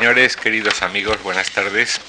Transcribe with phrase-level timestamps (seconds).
[0.00, 2.00] señores, queridos amigos, buenas tardes.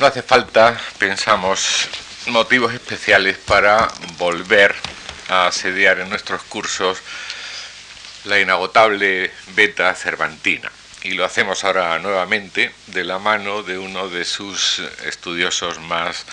[0.00, 1.86] No hace falta, pensamos,
[2.26, 3.86] motivos especiales para
[4.18, 4.74] volver
[5.28, 6.98] a asediar en nuestros cursos
[8.24, 10.72] la inagotable beta cervantina.
[11.04, 16.24] Y lo hacemos ahora nuevamente de la mano de uno de sus estudiosos más,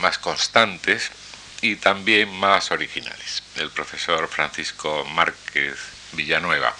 [0.00, 1.12] más constantes
[1.60, 5.76] y también más originales, el profesor Francisco Márquez
[6.14, 6.74] Villanueva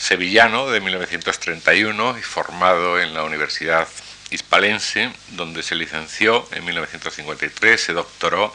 [0.00, 3.86] sevillano de 1931 y formado en la Universidad
[4.30, 8.54] Hispalense, donde se licenció en 1953, se doctoró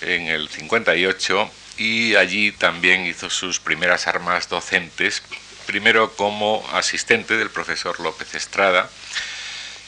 [0.00, 5.22] en el 58 y allí también hizo sus primeras armas docentes,
[5.66, 8.88] primero como asistente del profesor López Estrada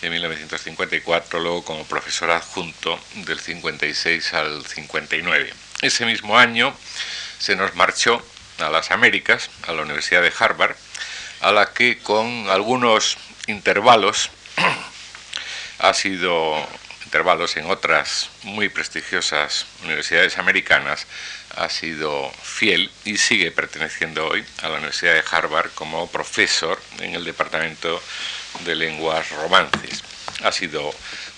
[0.02, 5.54] en 1954, luego como profesor adjunto del 56 al 59.
[5.82, 6.76] Ese mismo año
[7.38, 8.20] se nos marchó
[8.58, 10.76] a las Américas, a la Universidad de Harvard,
[11.40, 14.30] a la que con algunos intervalos
[15.78, 16.56] ha sido
[17.04, 21.06] intervalos en otras muy prestigiosas universidades americanas,
[21.56, 27.14] ha sido fiel y sigue perteneciendo hoy a la Universidad de Harvard como profesor en
[27.14, 28.02] el Departamento
[28.64, 30.02] de Lenguas Romances.
[30.42, 30.92] Ha sido,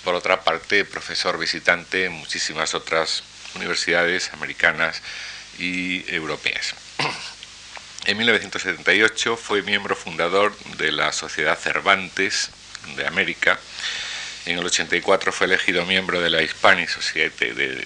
[0.05, 3.23] por otra parte, profesor visitante en muchísimas otras
[3.55, 5.03] universidades americanas
[5.59, 6.75] y europeas.
[8.07, 12.51] En 1978 fue miembro fundador de la Sociedad Cervantes
[12.97, 13.59] de América.
[14.47, 17.85] En el 84 fue elegido miembro de la Hispanic Society de,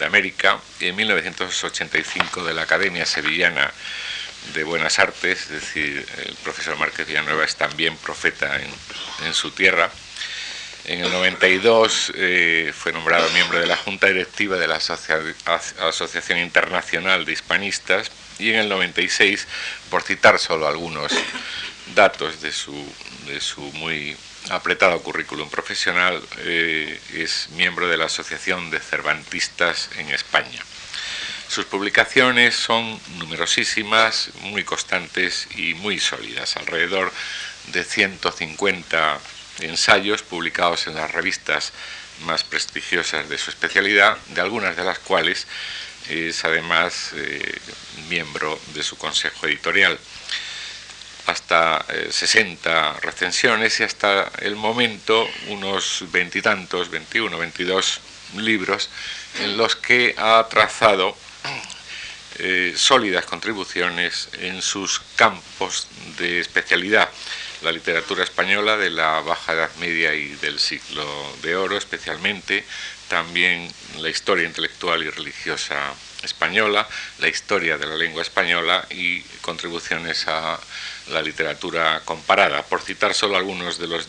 [0.00, 3.72] América y en 1985 de la Academia Sevillana
[4.54, 8.58] de Buenas Artes, es decir, el profesor Márquez Villanueva es también profeta
[9.26, 9.90] en su tierra.
[10.88, 17.26] En el 92 eh, fue nombrado miembro de la Junta Directiva de la Asociación Internacional
[17.26, 19.46] de Hispanistas y en el 96,
[19.90, 21.12] por citar solo algunos
[21.94, 22.72] datos de su,
[23.74, 24.16] muy
[24.48, 30.62] apretado currículum profesional, eh, es miembro de la Asociación de Cervantistas en España.
[31.48, 37.12] Sus publicaciones son numerosísimas, muy constantes y muy sólidas, alrededor
[37.74, 39.20] de 150
[39.60, 41.72] ensayos publicados en las revistas
[42.24, 45.46] más prestigiosas de su especialidad, de algunas de las cuales
[46.08, 47.58] es además eh,
[48.08, 49.98] miembro de su consejo editorial.
[51.26, 58.00] Hasta 60 eh, recensiones y hasta el momento unos veintitantos, 21, 22
[58.36, 58.88] libros
[59.40, 61.14] en los que ha trazado
[62.38, 67.10] eh, sólidas contribuciones en sus campos de especialidad
[67.62, 71.04] la literatura española de la Baja Edad Media y del siglo
[71.42, 72.64] de Oro especialmente,
[73.08, 75.92] también la historia intelectual y religiosa
[76.22, 76.86] española,
[77.18, 80.58] la historia de la lengua española y contribuciones a
[81.08, 84.08] la literatura comparada, por citar solo algunos de los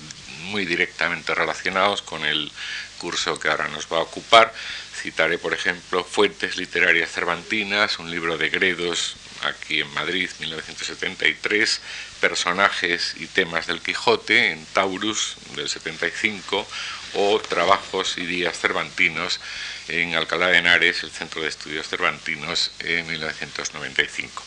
[0.50, 2.52] muy directamente relacionados con el
[2.98, 4.54] curso que ahora nos va a ocupar.
[5.00, 11.80] Citaré, por ejemplo, Fuentes Literarias Cervantinas, un libro de Gredos aquí en Madrid, 1973,
[12.20, 16.68] personajes y temas del Quijote en Taurus del 75
[17.14, 19.40] o trabajos y días cervantinos
[19.88, 24.44] en Alcalá de Henares, el Centro de Estudios Cervantinos, en 1995.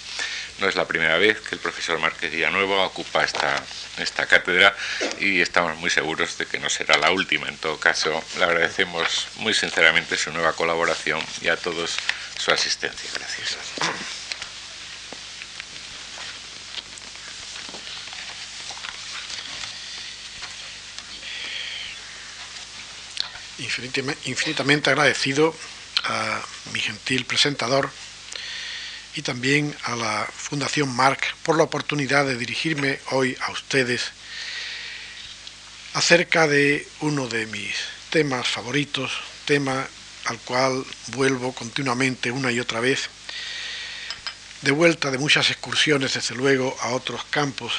[0.59, 3.63] No es la primera vez que el profesor Márquez Villanueva ocupa esta,
[3.99, 4.77] esta cátedra
[5.19, 7.49] y estamos muy seguros de que no será la última.
[7.49, 11.97] En todo caso, le agradecemos muy sinceramente su nueva colaboración y a todos
[12.39, 13.11] su asistencia.
[13.15, 13.57] Gracias.
[24.25, 25.55] infinitamente agradecido
[26.05, 26.43] a
[26.73, 27.91] mi gentil presentador
[29.15, 34.12] y también a la Fundación Marc por la oportunidad de dirigirme hoy a ustedes
[35.95, 37.75] acerca de uno de mis
[38.11, 39.12] temas favoritos,
[39.45, 39.87] tema
[40.27, 43.09] al cual vuelvo continuamente una y otra vez,
[44.62, 47.73] de vuelta de muchas excursiones, desde luego, a otros campos,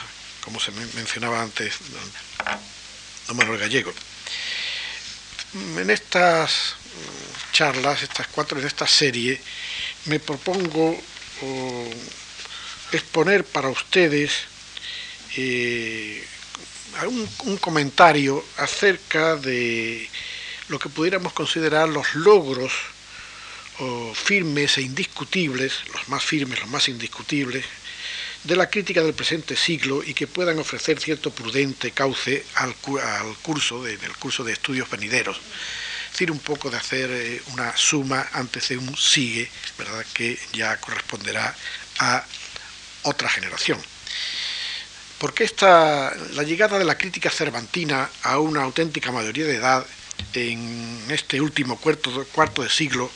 [0.43, 1.75] como se mencionaba antes
[3.27, 3.93] don Manuel Gallego.
[5.77, 6.75] En estas
[7.53, 9.41] charlas, estas cuatro, en esta serie,
[10.05, 10.99] me propongo
[12.91, 14.31] exponer para ustedes
[15.37, 16.23] eh,
[17.45, 20.09] un, comentario acerca de
[20.69, 22.71] lo que pudiéramos considerar los logros
[24.13, 27.65] firmes e indiscutibles, los más firmes, los más indiscutibles,
[28.43, 32.75] de la crítica del presente siglo y que puedan ofrecer cierto prudente cauce al,
[33.41, 35.39] curso, de, del curso de estudios venideros.
[36.13, 39.49] Decir, un poco de hacer eh, una suma antes de un sigue,
[39.79, 40.05] ¿verdad?
[40.13, 41.55] que ya corresponderá
[41.99, 42.23] a
[43.01, 43.79] otra generación.
[45.17, 49.85] porque esta, la llegada de la crítica cervantina a una auténtica mayoría de edad
[50.33, 53.09] en este último cuarto, cuarto de siglo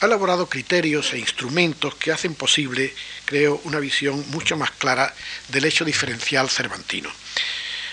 [0.00, 2.94] ha elaborado criterios e instrumentos que hacen posible,
[3.26, 5.14] creo, una visión mucho más clara
[5.48, 7.10] del hecho diferencial cervantino.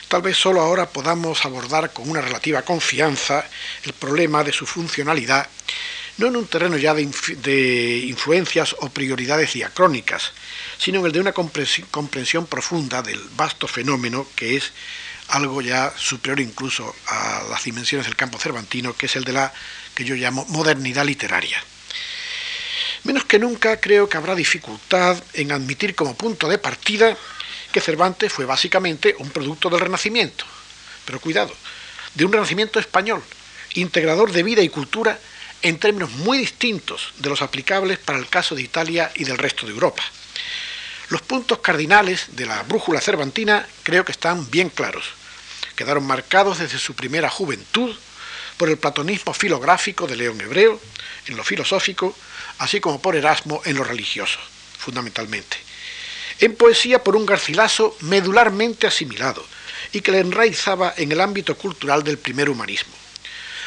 [0.07, 3.45] Tal vez solo ahora podamos abordar con una relativa confianza
[3.83, 5.47] el problema de su funcionalidad,
[6.17, 10.31] no en un terreno ya de, influencias o prioridades diacrónicas,
[10.77, 14.71] sino en el de una comprensión profunda del vasto fenómeno que es
[15.27, 19.53] algo ya superior incluso a las dimensiones del campo cervantino, que es el de la
[19.93, 21.61] que yo llamo modernidad literaria.
[23.03, 27.17] Menos que nunca creo que habrá dificultad en admitir como punto de partida
[27.71, 30.45] que Cervantes fue básicamente un producto del Renacimiento,
[31.05, 31.53] pero cuidado,
[32.15, 33.23] de un Renacimiento español,
[33.73, 35.19] integrador de vida y cultura
[35.61, 39.65] en términos muy distintos de los aplicables para el caso de Italia y del resto
[39.65, 40.03] de Europa.
[41.09, 45.05] Los puntos cardinales de la brújula cervantina creo que están bien claros.
[45.75, 47.95] Quedaron marcados desde su primera juventud
[48.57, 50.81] por el platonismo filográfico de León Hebreo,
[51.27, 52.15] en lo filosófico,
[52.57, 54.39] así como por Erasmo en lo religioso,
[54.79, 55.66] fundamentalmente.
[56.39, 59.45] En poesía por un Garcilaso medularmente asimilado
[59.91, 62.93] y que le enraizaba en el ámbito cultural del primer humanismo.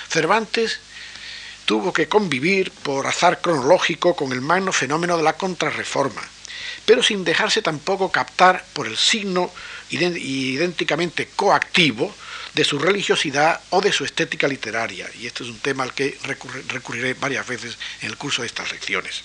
[0.09, 0.81] Cervantes
[1.65, 6.23] tuvo que convivir por azar cronológico con el magno fenómeno de la contrarreforma,
[6.85, 9.53] pero sin dejarse tampoco captar por el signo
[9.91, 12.15] idénticamente coactivo
[12.55, 15.09] de su religiosidad o de su estética literaria.
[15.19, 16.19] Y este es un tema al que
[16.69, 19.23] recurriré varias veces en el curso de estas lecciones.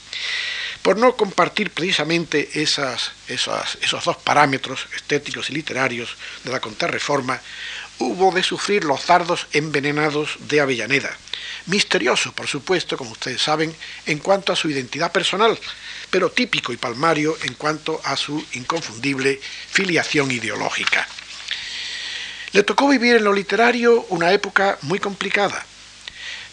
[0.86, 7.42] Por no compartir precisamente esos dos parámetros estéticos y literarios de la contrarreforma,
[7.98, 11.10] hubo de sufrir los dardos envenenados de Avellaneda.
[11.66, 15.58] Misterioso, por supuesto, como ustedes saben, en cuanto a su identidad personal,
[16.12, 21.08] pero típico y palmario en cuanto a su inconfundible filiación ideológica.
[22.52, 25.66] Le tocó vivir en lo literario una época muy complicada.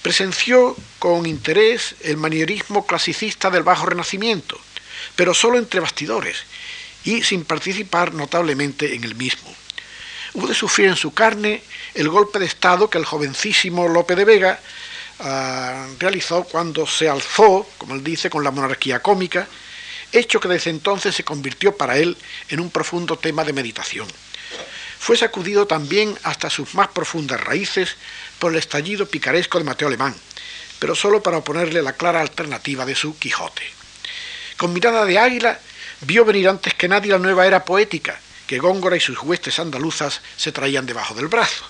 [0.02, 4.58] Presenció con interés el manierismo clasicista del Bajo Renacimiento,
[5.16, 6.44] pero solo entre bastidores
[7.04, 9.54] y sin participar notablemente en el mismo.
[10.34, 11.62] Hubo de sufrir en su carne
[11.94, 14.60] el golpe de Estado que el jovencísimo Lope de Vega
[15.24, 19.46] Ah, realizó cuando se alzó, como él dice, con la monarquía cómica,
[20.10, 22.16] hecho que desde entonces se convirtió para él
[22.48, 24.08] en un profundo tema de meditación.
[25.02, 27.96] Fue sacudido también hasta sus más profundas raíces
[28.38, 30.14] por el estallido picaresco de Mateo Alemán,
[30.78, 33.62] pero solo para oponerle la clara alternativa de su Quijote.
[34.56, 35.58] Con mirada de águila,
[36.02, 40.20] vio venir antes que nadie la nueva era poética, que Góngora y sus huestes andaluzas
[40.36, 41.64] se traían debajo del brazo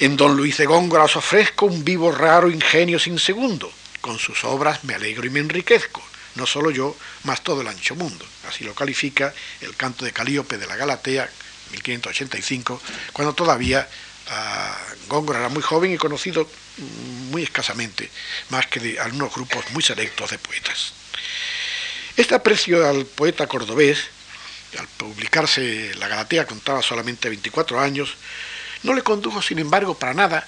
[0.00, 3.70] en don Luis de Góngora os ofrezco un vivo raro ingenio sin segundo.
[4.00, 6.02] Con sus obras me alegro y me enriquezco,
[6.36, 8.24] no solo yo, mas todo el ancho mundo.
[8.48, 11.28] Así lo califica el canto de Calíope de la Galatea,
[11.72, 12.80] 1585,
[13.12, 13.88] cuando todavía
[14.28, 14.78] ah,
[15.08, 18.10] Góngora era muy joven y conocido mm, muy escasamente,
[18.50, 20.92] más que de algunos grupos muy selectos de poetas.
[22.16, 24.08] Este aprecio al poeta cordobés,
[24.78, 28.16] al publicarse La Galatea contaba solamente 24 años,
[28.82, 30.46] no le condujo, sin embargo, para nada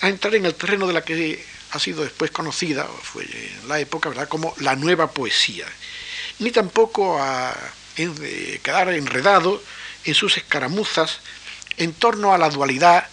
[0.00, 3.78] a entrar en el terreno de la que ha sido después conocida, fue en la
[3.80, 5.66] época, ¿verdad?, como la nueva poesía,
[6.38, 7.54] ni tampoco a
[8.62, 9.62] quedar enredado
[10.04, 11.18] en sus escaramuzas
[11.76, 13.06] en torno a la dualidad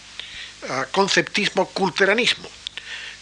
[0.91, 2.49] conceptismo-culteranismo,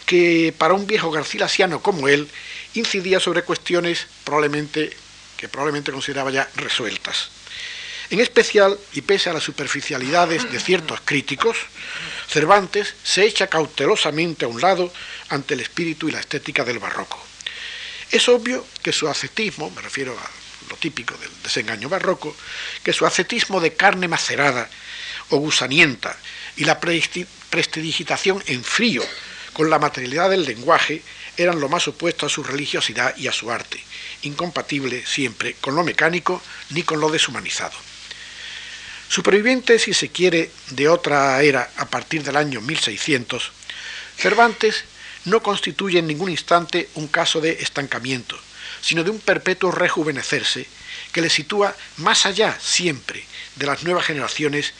[0.06, 2.28] que para un viejo garcilasiano como él
[2.74, 4.96] incidía sobre cuestiones probablemente
[5.36, 7.28] que probablemente consideraba ya resueltas.
[8.08, 11.56] En especial, y pese a las superficialidades de ciertos críticos,
[12.28, 14.92] Cervantes se echa cautelosamente a un lado
[15.28, 17.22] ante el espíritu y la estética del barroco.
[18.10, 22.34] Es obvio que su ascetismo, me refiero a lo típico del desengaño barroco,
[22.82, 24.68] que su ascetismo de carne macerada
[25.30, 26.16] o gusanienta
[26.56, 29.02] y la prestidigitación en frío
[29.52, 31.02] con la materialidad del lenguaje
[31.36, 33.82] eran lo más opuesto a su religiosidad y a su arte,
[34.22, 37.76] incompatible siempre con lo mecánico ni con lo deshumanizado.
[39.08, 43.52] Superviviente, si se quiere, de otra era a partir del año 1600,
[44.16, 44.84] Cervantes
[45.26, 48.38] no constituye en ningún instante un caso de estancamiento,
[48.80, 50.66] sino de un perpetuo rejuvenecerse
[51.12, 53.24] que le sitúa más allá siempre
[53.56, 54.72] de las nuevas generaciones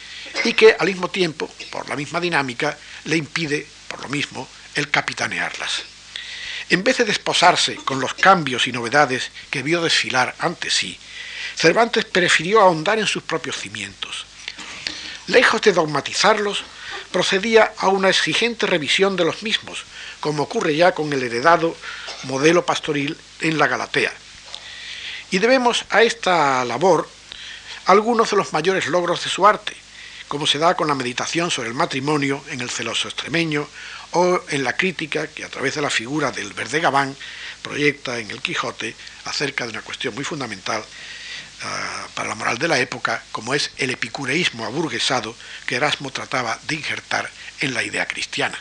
[0.44, 4.90] y que al mismo tiempo, por la misma dinámica, le impide, por lo mismo, el
[4.90, 5.82] capitanearlas.
[6.68, 10.98] En vez de desposarse con los cambios y novedades que vio desfilar ante sí,
[11.54, 14.26] Cervantes prefirió ahondar en sus propios cimientos.
[15.28, 16.64] Lejos de dogmatizarlos,
[17.10, 19.84] procedía a una exigente revisión de los mismos,
[20.20, 21.76] como ocurre ya con el heredado
[22.24, 24.12] modelo pastoril en la Galatea.
[25.30, 27.08] Y debemos a esta labor
[27.86, 29.74] algunos de los mayores logros de su arte,
[30.28, 33.68] como se da con la meditación sobre el matrimonio en el celoso extremeño
[34.12, 37.16] o en la crítica que a través de la figura del verde gabán
[37.62, 38.94] proyecta en el Quijote
[39.24, 40.84] acerca de una cuestión muy fundamental
[41.62, 45.36] ah, para la moral de la época, como es el epicureísmo aburguesado
[45.66, 48.58] que Erasmo trataba de injertar en la idea cristiana.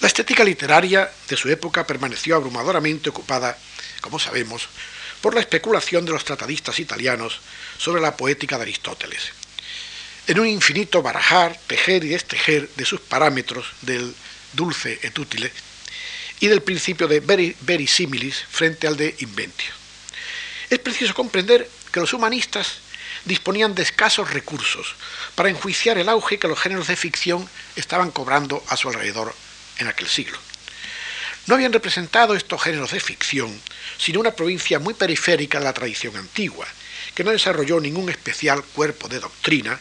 [0.00, 3.56] La estética literaria de su época permaneció abrumadoramente ocupada,
[4.02, 4.68] como sabemos,
[5.20, 7.40] por la especulación de los tratadistas italianos
[7.78, 9.32] sobre la poética de Aristóteles.
[10.26, 14.14] En un infinito barajar, tejer y destejer de sus parámetros del
[14.52, 15.52] dulce et utile
[16.40, 17.20] y del principio de
[17.60, 19.72] verisimilis frente al de inventio.
[20.70, 22.78] Es preciso comprender que los humanistas
[23.24, 24.94] disponían de escasos recursos
[25.34, 29.34] para enjuiciar el auge que los géneros de ficción estaban cobrando a su alrededor
[29.78, 30.38] en aquel siglo.
[31.46, 33.60] No habían representado estos géneros de ficción
[33.98, 36.66] sino una provincia muy periférica de la tradición antigua,
[37.14, 39.80] que no desarrolló ningún especial cuerpo de doctrina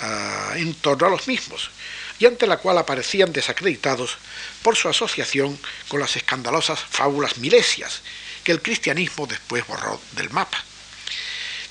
[0.00, 1.70] ah, en torno a los mismos,
[2.18, 4.16] y ante la cual aparecían desacreditados
[4.62, 8.02] por su asociación con las escandalosas fábulas milesias
[8.42, 10.62] que el cristianismo después borró del mapa.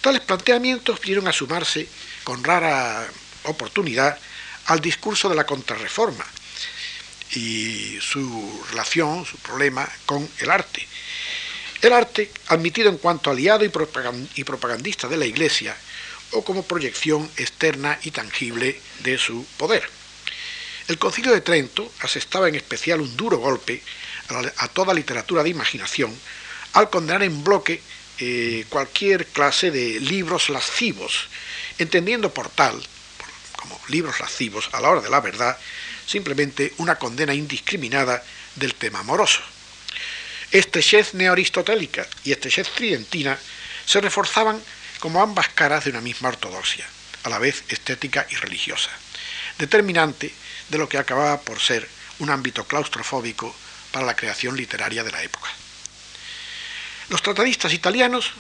[0.01, 1.88] Tales planteamientos vinieron a sumarse
[2.24, 3.08] con rara
[3.44, 4.18] oportunidad
[4.66, 6.25] al discurso de la contrarreforma
[7.34, 10.88] y su relación, su problema con el arte,
[11.82, 15.75] el arte, admitido en cuanto aliado y propagandista de la Iglesia,
[16.32, 19.84] o como proyección externa y tangible de su poder.
[20.88, 23.82] El Concilio de Trento asestaba en especial un duro golpe
[24.58, 26.13] a, toda literatura de imaginación
[26.74, 27.82] al condenar en bloque
[28.20, 31.28] eh, cualquier clase de libros lascivos,
[31.78, 32.82] entendiendo por tal,
[33.56, 35.58] como libros lascivos a la hora de la verdad,
[36.06, 38.24] simplemente una condena indiscriminada
[38.56, 39.42] del tema amoroso
[40.51, 43.40] estrechez neoaristotélica y estrechez tridentina
[43.86, 44.62] se reforzaban
[45.00, 46.86] como ambas caras de una misma ortodoxia,
[47.24, 48.90] a la vez estética y religiosa,
[49.58, 50.32] determinante
[50.70, 51.88] de lo que acababa por ser
[52.20, 53.56] un ámbito claustrofóbico
[53.92, 55.50] para la creación literaria de la época.
[57.12, 58.32] Los tratadistas italianos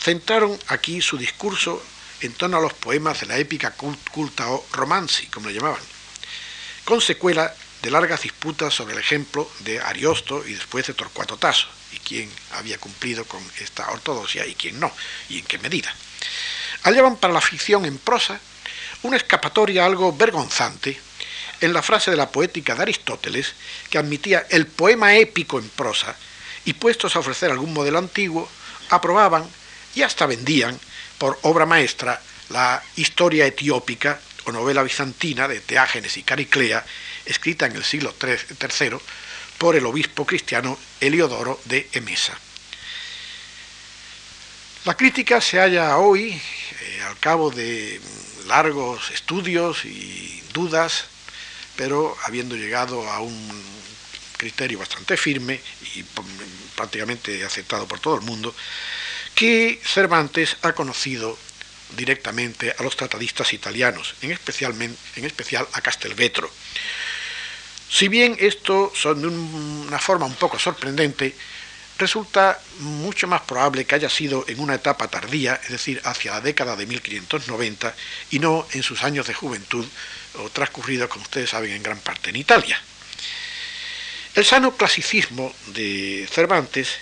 [0.00, 1.84] centraron aquí su discurso
[2.20, 5.82] en torno a los poemas de la épica culta o romanzi, como le llamaban,
[6.84, 11.66] con secuela de largas disputas sobre el ejemplo de Ariosto y después de Torcuato Tasso,
[11.92, 14.92] y quién había cumplido con esta ortodoxia y quién no,
[15.28, 15.92] y en qué medida.
[16.84, 18.38] Hallaban para la ficción en prosa
[19.02, 20.96] una escapatoria algo vergonzante
[21.60, 23.54] en la frase de la poética de Aristóteles
[23.90, 26.16] que admitía el poema épico en prosa
[26.66, 28.48] y puestos a ofrecer algún modelo antiguo,
[28.90, 29.48] aprobaban
[29.94, 30.78] y hasta vendían
[31.16, 32.20] por obra maestra
[32.50, 36.84] la historia etiópica o novela bizantina de Teágenes y Cariclea
[37.24, 38.98] escrita en el siglo III
[39.58, 42.38] por el obispo cristiano Heliodoro de Emesa.
[44.84, 48.00] La crítica se halla hoy, eh, al cabo de
[48.46, 51.06] largos estudios y dudas,
[51.74, 53.64] pero habiendo llegado a un
[54.36, 55.60] criterio bastante firme
[55.94, 56.04] y
[56.74, 58.54] prácticamente aceptado por todo el mundo,
[59.34, 61.38] que Cervantes ha conocido
[61.96, 66.50] directamente a los tratadistas italianos, en, en especial a Castelvetro,
[67.88, 71.34] si bien esto son de una forma un poco sorprendente,
[71.98, 76.40] resulta mucho más probable que haya sido en una etapa tardía, es decir, hacia la
[76.40, 77.94] década de 1590,
[78.30, 79.86] y no en sus años de juventud,
[80.34, 82.78] o transcurridos, como ustedes saben, en gran parte en Italia.
[84.36, 86.98] El sano clasicismo de Cervantes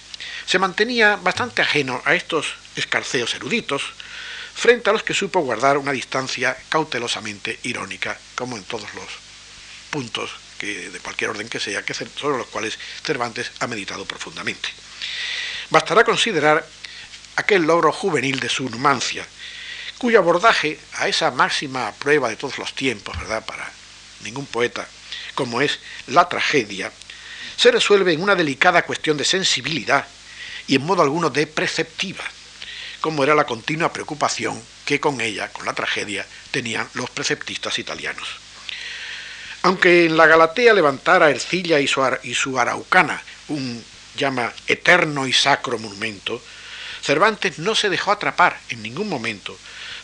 [0.47, 3.83] se mantenía bastante ajeno a estos escarceos eruditos,
[4.55, 9.09] frente a los que supo guardar una distancia cautelosamente irónica, como en todos los
[9.91, 14.69] puntos de cualquier orden que sea, que sobre los cuales Cervantes ha meditado profundamente.
[15.71, 16.65] Bastará considerar
[17.35, 19.27] aquel logro juvenil de su numancia,
[19.99, 23.69] cuyo abordaje a esa máxima prueba de todos los tiempos, ¿verdad?, para
[24.21, 24.87] ningún poeta,
[25.35, 26.93] como es la tragedia,
[27.57, 30.07] se resuelve en una delicada cuestión de sensibilidad
[30.67, 32.25] y en modo alguno de preceptiva,
[33.01, 38.29] como era la continua preocupación que con ella, con la tragedia, tenían los preceptistas italianos.
[39.63, 43.83] Aunque en la Galatea levantara Ercilla y su, Araucana un
[44.17, 46.41] llama eterno y sacro monumento,
[47.03, 49.59] Cervantes no se dejó atrapar en ningún momento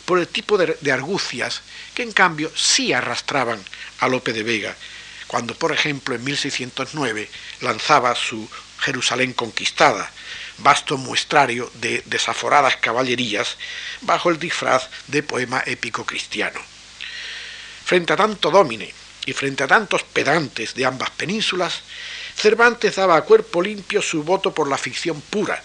[0.05, 1.61] por el tipo de, de, argucias
[1.93, 3.63] que en cambio sí arrastraban
[3.99, 4.75] a Lope de Vega,
[5.31, 7.29] cuando por ejemplo en 1609
[7.61, 8.49] lanzaba su
[8.81, 10.11] Jerusalén conquistada,
[10.57, 13.55] vasto muestrario de desaforadas caballerías
[14.01, 16.59] bajo el disfraz de poema épico cristiano.
[17.85, 18.93] Frente a tanto domine
[19.25, 21.79] y frente a tantos pedantes de ambas penínsulas,
[22.35, 25.63] Cervantes daba a cuerpo limpio su voto por la ficción pura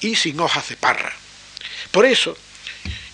[0.00, 1.12] y sin hojas de parra,
[1.92, 2.36] Por eso,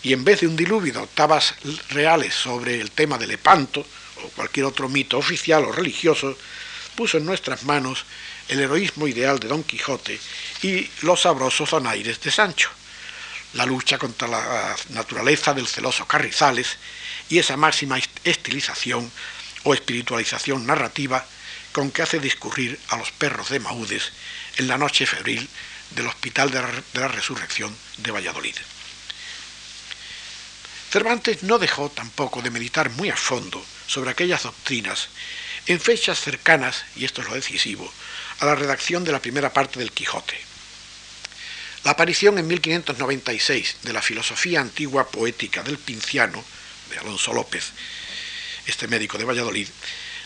[0.02, 1.54] y en vez de un diluvio de octavas
[1.90, 3.84] reales sobre el tema de Lepanto,
[4.30, 6.36] cualquier otro mito oficial o religioso,
[6.94, 8.04] puso en nuestras manos
[8.48, 10.18] el heroísmo ideal de Don Quijote
[10.62, 12.70] y los sabrosos donaires de Sancho,
[13.52, 16.78] la lucha contra la naturaleza del celoso Carrizales
[17.28, 19.10] y esa máxima estilización
[19.64, 21.24] o espiritualización narrativa
[21.72, 24.12] con que hace discurrir a los perros de Maúdes
[24.56, 25.46] en la noche febril
[25.90, 28.56] del Hospital de la Resurrección de Valladolid.
[30.90, 35.08] Cervantes no dejó tampoco de meditar muy a fondo sobre aquellas doctrinas
[35.66, 37.92] en fechas cercanas, y esto es lo decisivo,
[38.38, 40.38] a la redacción de la primera parte del Quijote.
[41.84, 46.44] La aparición en 1596 de la filosofía antigua poética del Pinciano,
[46.90, 47.72] de Alonso López,
[48.66, 49.68] este médico de Valladolid,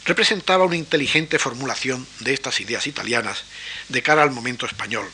[0.05, 3.45] representaba una inteligente formulación de estas ideas italianas
[3.88, 5.11] de cara al momento español,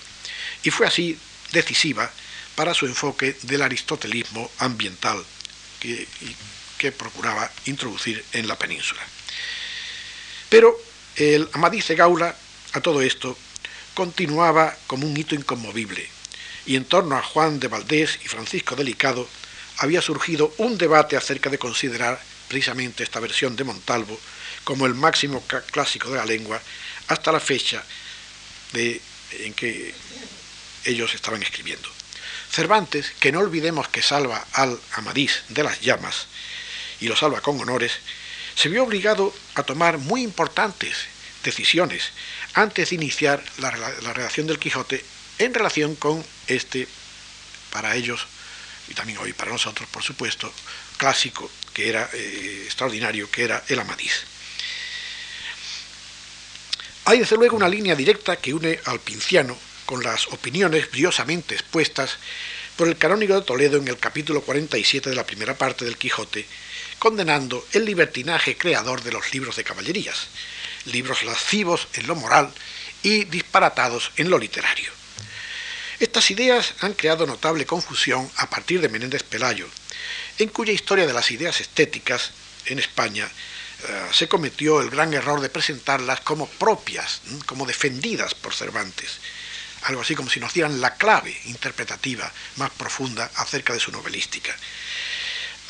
[0.63, 1.19] y fue así
[1.53, 2.11] decisiva
[2.55, 5.25] para su enfoque del aristotelismo ambiental
[5.81, 6.09] que,
[6.79, 9.03] que procuraba introducir en la península.
[10.49, 10.79] Pero
[11.17, 12.37] el Amadís de Gaula,
[12.73, 13.37] a todo esto,
[13.95, 16.09] continuaba como un hito inconmovible,
[16.67, 19.29] y en torno a Juan de Valdés y Francisco Delicado
[19.79, 24.19] había surgido un debate acerca de considerar precisamente esta versión de Montalvo
[24.65, 26.61] como el máximo clásico de la lengua
[27.09, 27.85] hasta la fecha
[28.73, 29.01] de,
[29.33, 29.95] en que
[30.85, 31.89] ellos estaban escribiendo.
[32.51, 36.27] Cervantes, que no olvidemos que salva al Amadís de las llamas,
[37.01, 37.93] y lo salva con honores,
[38.55, 40.97] se vio obligado a tomar muy importantes
[41.45, 42.11] decisiones
[42.55, 45.05] antes de iniciar la, redacción del Quijote
[45.39, 46.89] en relación con este,
[47.71, 48.27] para ellos,
[48.89, 50.53] y también hoy para nosotros, por supuesto,
[50.97, 54.25] clásico, que era eh, extraordinario, que era el Amadís.
[57.05, 62.19] Hay desde luego una línea directa que une al pinciano con las opiniones briosamente expuestas
[62.77, 66.47] por el canónigo de Toledo en el capítulo 47 de la primera parte del Quijote,
[66.99, 70.29] condenando el libertinaje creador de los libros de caballerías,
[70.87, 72.53] libros lascivos en lo moral
[73.03, 74.91] y disparatados en lo literario.
[75.99, 79.67] Estas ideas han creado notable confusión a partir de Menéndez Pelayo,
[80.39, 82.33] en cuya historia de las ideas estéticas
[82.67, 88.55] en España eh, se cometió el gran error de presentarlas como propias, como defendidas por
[88.55, 89.21] Cervantes,
[89.83, 94.55] algo así como si nos dieran la clave interpretativa más profunda acerca de su novelística.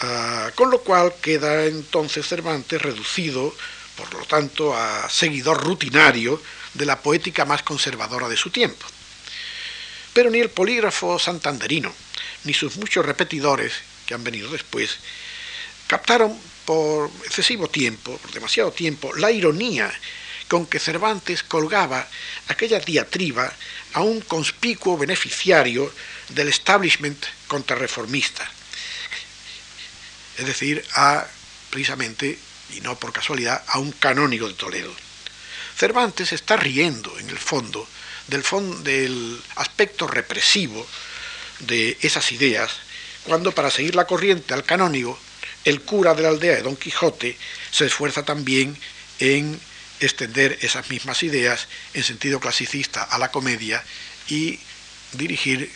[0.00, 3.54] Ah, con lo cual queda entonces Cervantes reducido,
[3.96, 6.40] por lo tanto, a seguidor rutinario
[6.74, 8.86] de la poética más conservadora de su tiempo.
[10.12, 11.92] Pero ni el polígrafo santanderino,
[12.44, 13.72] ni sus muchos repetidores
[14.04, 14.98] que han venido después,
[15.86, 19.92] captaron por excesivo tiempo, por demasiado tiempo, la ironía
[20.48, 22.06] con que Cervantes colgaba
[22.48, 23.52] aquella diatriba
[23.94, 25.90] a un conspicuo beneficiario
[26.28, 28.48] del establishment contrarreformista,
[30.38, 31.26] es decir, a
[31.70, 32.38] precisamente,
[32.74, 34.94] y no por casualidad, a un canónigo de Toledo.
[35.76, 37.86] Cervantes está riendo, en el fondo,
[38.28, 40.86] del, fondo, del aspecto represivo
[41.60, 42.72] de esas ideas,
[43.24, 45.18] cuando para seguir la corriente al canónigo,
[45.64, 47.36] el cura de la aldea de Don Quijote
[47.72, 48.76] se esfuerza también
[49.18, 49.60] en
[50.00, 53.82] extender esas mismas ideas en sentido clasicista a la comedia
[54.28, 54.58] y
[55.12, 55.70] dirigir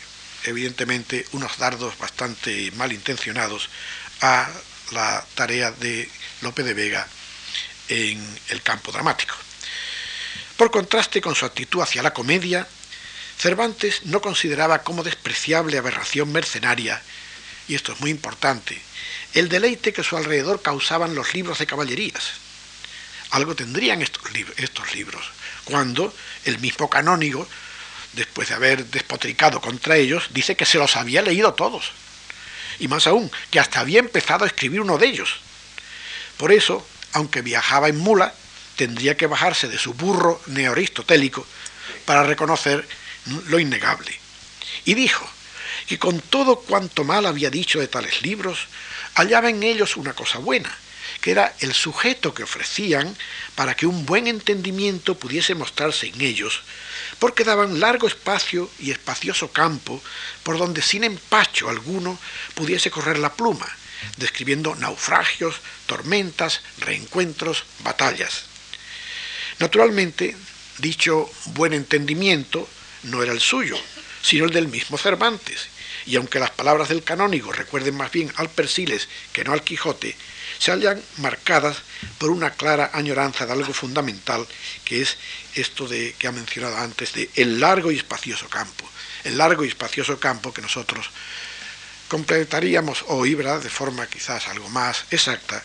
[0.45, 3.69] evidentemente unos dardos bastante malintencionados
[4.21, 4.49] a
[4.91, 6.09] la tarea de
[6.41, 7.07] Lope de Vega
[7.89, 9.35] en el campo dramático.
[10.57, 12.67] Por contraste con su actitud hacia la comedia,
[13.37, 17.01] Cervantes no consideraba como despreciable aberración mercenaria,
[17.67, 18.79] y esto es muy importante,
[19.33, 22.33] el deleite que a su alrededor causaban los libros de caballerías,
[23.31, 24.21] algo tendrían estos,
[24.57, 25.25] estos libros,
[25.65, 26.13] cuando
[26.45, 27.47] el mismo canónigo,
[28.13, 31.91] después de haber despotricado contra ellos, dice que se los había leído todos.
[32.79, 35.39] Y más aún, que hasta había empezado a escribir uno de ellos.
[36.37, 38.33] Por eso, aunque viajaba en mula,
[38.75, 41.45] tendría que bajarse de su burro neoaristotélico
[42.05, 42.87] para reconocer
[43.47, 44.17] lo innegable.
[44.85, 45.29] Y dijo
[45.87, 48.67] que con todo cuanto mal había dicho de tales libros,
[49.15, 50.75] hallaba en ellos una cosa buena,
[51.19, 53.15] que era el sujeto que ofrecían
[53.55, 56.61] para que un buen entendimiento pudiese mostrarse en ellos,
[57.21, 60.01] porque daban largo espacio y espacioso campo
[60.41, 62.17] por donde sin empacho alguno
[62.55, 63.69] pudiese correr la pluma,
[64.17, 68.45] describiendo naufragios, tormentas, reencuentros, batallas.
[69.59, 70.35] Naturalmente,
[70.79, 72.67] dicho buen entendimiento
[73.03, 73.77] no era el suyo,
[74.23, 75.67] sino el del mismo Cervantes,
[76.07, 80.15] y aunque las palabras del canónigo recuerden más bien al Persiles que no al Quijote,
[80.61, 81.77] se hallan marcadas
[82.19, 84.45] por una clara añoranza de algo fundamental,
[84.85, 85.17] que es
[85.55, 88.87] esto de que ha mencionado antes de el largo y espacioso campo,
[89.23, 91.09] el largo y espacioso campo que nosotros
[92.07, 93.59] completaríamos hoy, ¿verdad?
[93.59, 95.63] de forma quizás algo más exacta,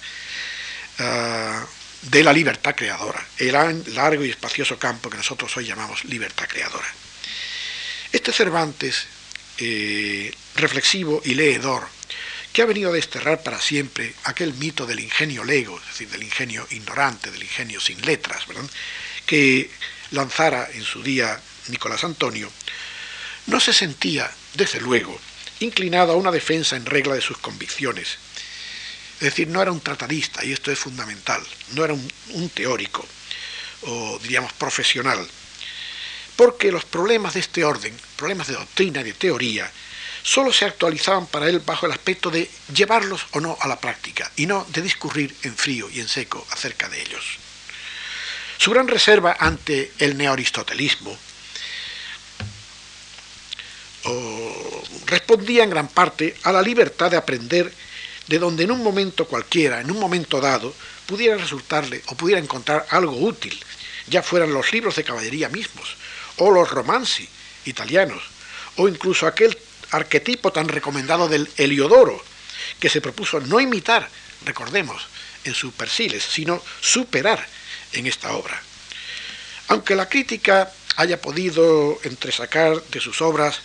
[1.00, 1.66] ah,
[2.00, 3.52] de la libertad creadora, el
[3.94, 6.88] largo y espacioso campo que nosotros hoy llamamos libertad creadora.
[8.12, 9.06] Este Cervantes,
[9.58, 11.95] eh, reflexivo y leedor,
[12.56, 16.22] que ha venido a desterrar para siempre aquel mito del ingenio lego, es decir, del
[16.22, 18.64] ingenio ignorante, del ingenio sin letras, ¿verdad?
[19.26, 19.70] que
[20.12, 21.38] lanzara en su día
[21.68, 22.50] Nicolás Antonio,
[23.44, 25.20] no se sentía, desde luego,
[25.60, 28.16] inclinado a una defensa en regla de sus convicciones.
[29.16, 31.42] Es decir, no era un tratadista, y esto es fundamental,
[31.74, 33.06] no era un, un teórico,
[33.82, 35.28] o diríamos profesional,
[36.36, 39.70] porque los problemas de este orden, problemas de doctrina y de teoría,
[40.26, 44.30] solo se actualizaban para él bajo el aspecto de llevarlos o no a la práctica,
[44.34, 47.38] y no de discurrir en frío y en seco acerca de ellos.
[48.58, 51.16] Su gran reserva ante el neoaristotelismo
[55.06, 57.72] respondía en gran parte a la libertad de aprender
[58.26, 60.74] de donde en un momento cualquiera, en un momento dado,
[61.06, 63.56] pudiera resultarle o pudiera encontrar algo útil,
[64.08, 65.96] ya fueran los libros de caballería mismos,
[66.38, 67.28] o los romances
[67.64, 68.22] italianos,
[68.76, 69.56] o incluso aquel
[69.90, 72.22] arquetipo tan recomendado del Heliodoro,
[72.80, 74.08] que se propuso no imitar,
[74.44, 75.06] recordemos,
[75.44, 77.46] en sus persiles, sino superar
[77.92, 78.60] en esta obra.
[79.68, 83.60] Aunque la crítica haya podido entresacar de sus obras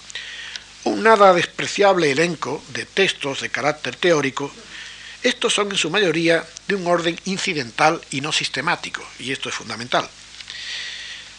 [0.84, 4.52] un nada despreciable elenco de textos de carácter teórico,
[5.22, 9.56] estos son en su mayoría de un orden incidental y no sistemático, y esto es
[9.56, 10.10] fundamental.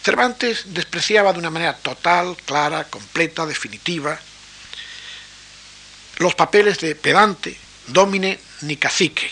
[0.04, 4.20] Cervantes despreciaba de una manera total, clara, completa, definitiva,
[6.18, 7.56] los papeles de pedante,
[7.88, 9.30] domine ni cacique,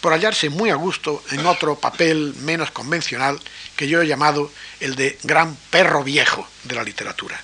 [0.00, 3.40] por hallarse muy a gusto en otro papel menos convencional
[3.76, 4.50] que yo he llamado
[4.80, 7.40] el de gran perro viejo de la literatura,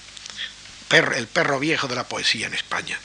[1.17, 2.99] el perro viejo de la poesía en España.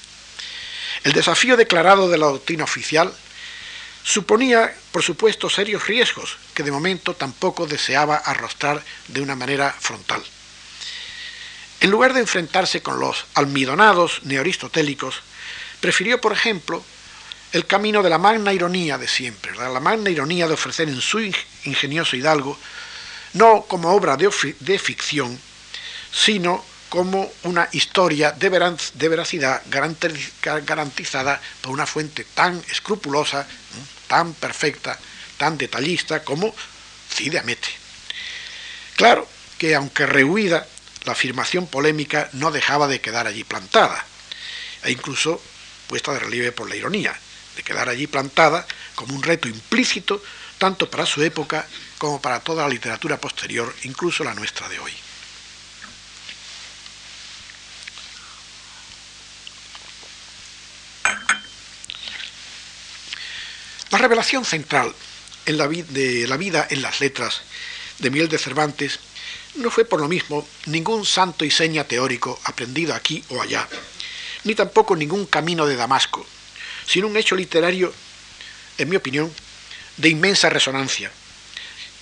[1.04, 3.14] El desafío declarado de la doctrina oficial
[4.04, 10.24] suponía, por supuesto, serios riesgos que de momento tampoco deseaba arrostrar de una manera frontal.
[11.80, 15.22] En lugar de enfrentarse con los almidonados neoaristotélicos,
[15.88, 16.84] prefirió, por ejemplo,
[17.54, 21.22] el camino de la magna ironía de siempre, la magna ironía de ofrecer en su
[21.64, 22.60] ingenioso hidalgo,
[23.32, 25.40] no como obra de, ficción,
[26.12, 29.62] sino como una historia de, veracidad
[30.66, 33.48] garantizada por una fuente tan escrupulosa,
[34.10, 35.00] tan perfecta,
[35.38, 36.54] tan detallista como
[37.10, 37.70] Cide Amete.
[38.98, 39.26] Claro
[39.58, 40.68] que aunque rehuida,
[41.06, 44.06] la afirmación polémica no dejaba de quedar allí plantada,
[44.84, 45.42] e incluso
[45.88, 47.18] puesta de relieve por la ironía,
[47.56, 50.22] de quedar allí plantada como un reto implícito
[50.58, 54.94] tanto para su época como para toda la literatura posterior, incluso la nuestra de hoy.
[63.90, 64.94] La revelación central
[65.46, 67.42] en la de la vida en las letras
[68.00, 69.00] de Miguel de Cervantes
[69.56, 73.68] no fue por lo mismo ningún santo y seña teórico aprendido aquí o allá,
[74.44, 76.26] ni tampoco ningún camino de Damasco,
[76.86, 77.94] sino un hecho literario,
[78.78, 79.32] en mi opinión,
[79.98, 81.12] de inmensa resonancia,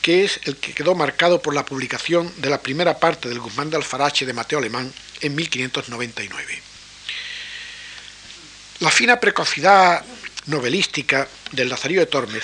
[0.01, 3.69] que es el que quedó marcado por la publicación de la primera parte del Guzmán
[3.69, 6.61] de Alfarache de Mateo Alemán en 1599.
[8.79, 10.03] La fina precocidad
[10.47, 12.43] novelística del Lazarillo de Tormes,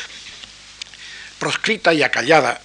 [1.38, 2.62] proscrita y acallada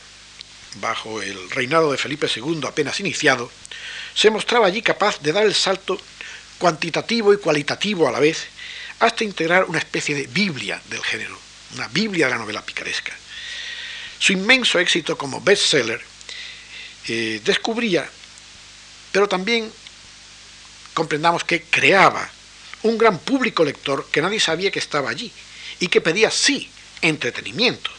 [0.81, 3.51] bajo el reinado de Felipe II apenas iniciado,
[4.15, 6.01] se mostraba allí capaz de dar el salto
[6.59, 8.47] cuantitativo y cualitativo a la vez,
[9.01, 11.39] hasta integrar una especie de Biblia del género,
[11.75, 13.13] una Biblia de la novela picaresca.
[14.19, 16.03] Su inmenso éxito como bestseller
[17.09, 18.09] eh, descubría,
[19.13, 19.71] pero también
[20.95, 22.29] comprendamos que creaba
[22.83, 25.31] un gran público lector que nadie sabía que estaba allí
[25.79, 26.71] y que pedía sí
[27.03, 27.91] entretenimiento,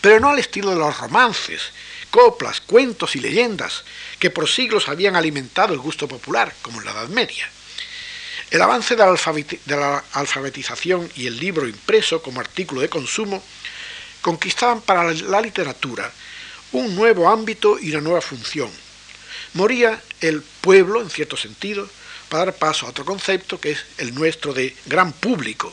[0.00, 1.62] pero no al estilo de los romances,
[2.10, 3.84] coplas, cuentos y leyendas
[4.18, 7.48] que por siglos habían alimentado el gusto popular, como en la Edad Media.
[8.50, 13.42] El avance de la, alfabetización y el libro impreso como artículo de consumo
[14.22, 16.12] conquistaban para la literatura
[16.72, 18.68] un nuevo ámbito y una nueva función.
[19.54, 21.88] Moría el pueblo, en cierto sentido,
[22.28, 25.72] para dar paso a otro concepto que es el nuestro de gran público,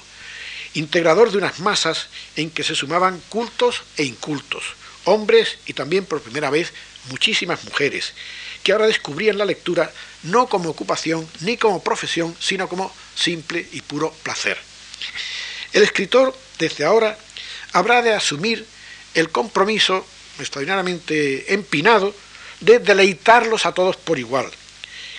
[0.76, 4.64] integrador de unas masas en que se sumaban cultos e incultos,
[5.06, 6.74] hombres y también por primera vez
[7.10, 8.14] muchísimas mujeres,
[8.64, 9.92] que ahora descubrían la lectura
[10.24, 14.58] no como ocupación ni como profesión, sino como simple y puro placer.
[15.74, 17.18] El escritor, desde ahora,
[17.74, 18.66] habrá de asumir
[19.14, 20.06] el compromiso
[20.40, 22.14] extraordinariamente empinado
[22.60, 24.50] de deleitarlos a todos por igual,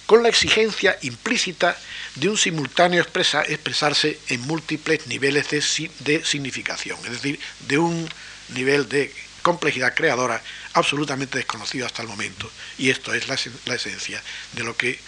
[0.06, 1.76] con la exigencia implícita
[2.14, 8.08] de un simultáneo expresarse en múltiples niveles de, significación, es decir, de un
[8.54, 10.42] nivel de complejidad creadora
[10.74, 12.50] absolutamente desconocido hasta el momento.
[12.78, 14.98] Y esto es la esencia de lo que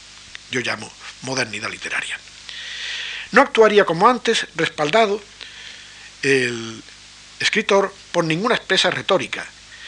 [0.51, 0.91] yo llamo
[1.23, 2.19] modernidad literaria.
[3.33, 5.23] No actuaría como antes, respaldado
[6.23, 6.83] el
[7.39, 9.47] escritor por ninguna expresa retórica,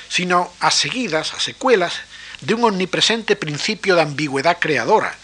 [0.09, 1.95] sino a seguidas, a secuelas,
[2.41, 5.17] de un omnipresente principio de ambigüedad creadora,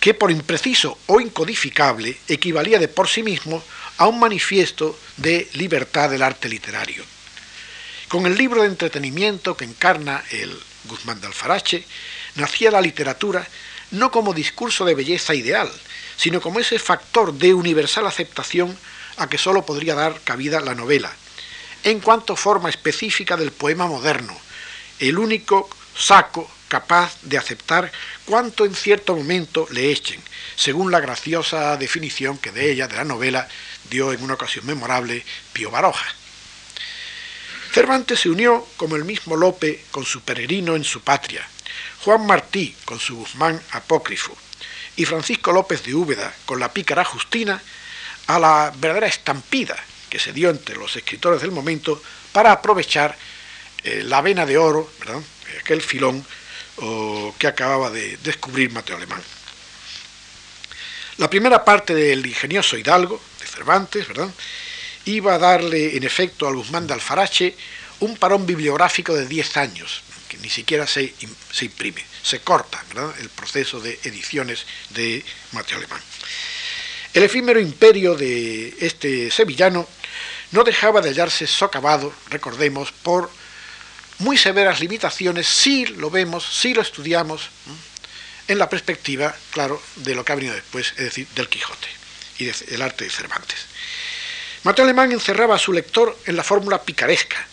[0.00, 3.62] que por impreciso o incodificable equivalía de por sí mismo
[3.98, 7.04] a un manifiesto de libertad del arte literario.
[8.10, 10.52] Con el libro de entretenimiento que encarna el
[10.86, 11.86] Guzmán de Alfarache,
[12.34, 13.46] nacía la literatura
[13.92, 15.70] no como discurso de belleza ideal,
[16.16, 18.76] sino como ese factor de universal aceptación
[19.16, 21.12] a que sólo podría dar cabida la novela,
[21.84, 24.36] en cuanto forma específica del poema moderno,
[24.98, 27.92] el único saco capaz de aceptar
[28.24, 30.20] cuanto en cierto momento le echen,
[30.56, 33.46] según la graciosa definición que de ella, de la novela,
[33.88, 36.19] dio en una ocasión memorable Pío Baroja.
[37.72, 41.46] Cervantes se unió, como el mismo Lope, con su peregrino en su patria,
[42.04, 44.36] Juan Martí con su Guzmán apócrifo
[44.96, 47.62] y Francisco López de Úbeda con la pícara Justina
[48.26, 49.76] a la verdadera estampida
[50.08, 52.02] que se dio entre los escritores del momento
[52.32, 53.16] para aprovechar
[53.84, 54.90] eh, la vena de oro,
[55.60, 56.24] aquel filón
[57.38, 59.22] que acababa de descubrir Mateo Alemán.
[61.18, 64.30] La primera parte del ingenioso Hidalgo, de Cervantes, ¿verdad?
[65.04, 67.56] Iba a darle en efecto al Guzmán de Alfarache
[68.00, 71.14] un parón bibliográfico de 10 años, que ni siquiera se,
[71.52, 72.82] se imprime, se corta
[73.20, 76.00] el proceso de ediciones de Mateo Alemán.
[77.12, 79.88] El efímero imperio de este sevillano
[80.52, 83.30] no dejaba de hallarse socavado, recordemos, por
[84.18, 87.48] muy severas limitaciones, si lo vemos, si lo estudiamos,
[88.46, 91.88] en la perspectiva, claro, de lo que ha venido después, es decir, del Quijote
[92.38, 93.69] y del arte de Cervantes.
[94.62, 97.46] Mateo Alemán encerraba a su lector en la fórmula picaresca,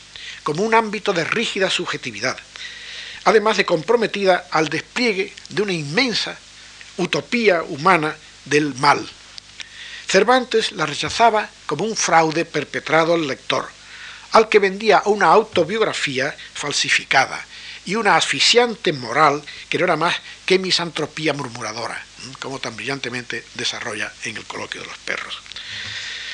[0.43, 2.38] como un ámbito de rígida subjetividad,
[3.24, 6.38] además de comprometida al despliegue de una inmensa
[6.98, 9.08] utopía humana del mal.
[10.06, 13.70] Cervantes la rechazaba como un fraude perpetrado al lector,
[14.32, 17.46] al que vendía una autobiografía falsificada
[17.86, 22.04] y una asfixiante moral que no era más que misantropía murmuradora,
[22.39, 25.41] como tan brillantemente desarrolla en el coloquio de los perros.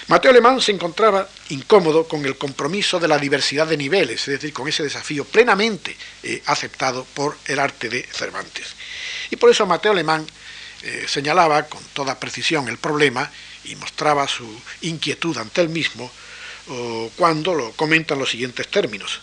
[0.08, 4.54] Mateo Alemán se encontraba incómodo con el compromiso de la diversidad de niveles, es decir,
[4.54, 8.76] con ese desafío plenamente eh, aceptado por el arte de Cervantes.
[9.32, 10.28] Y por eso Mateo Alemán
[10.82, 13.32] eh, señalaba con toda precisión el problema
[13.64, 14.46] y mostraba su
[14.82, 16.12] inquietud ante él mismo
[17.18, 19.20] cuando lo comentan los siguientes términos.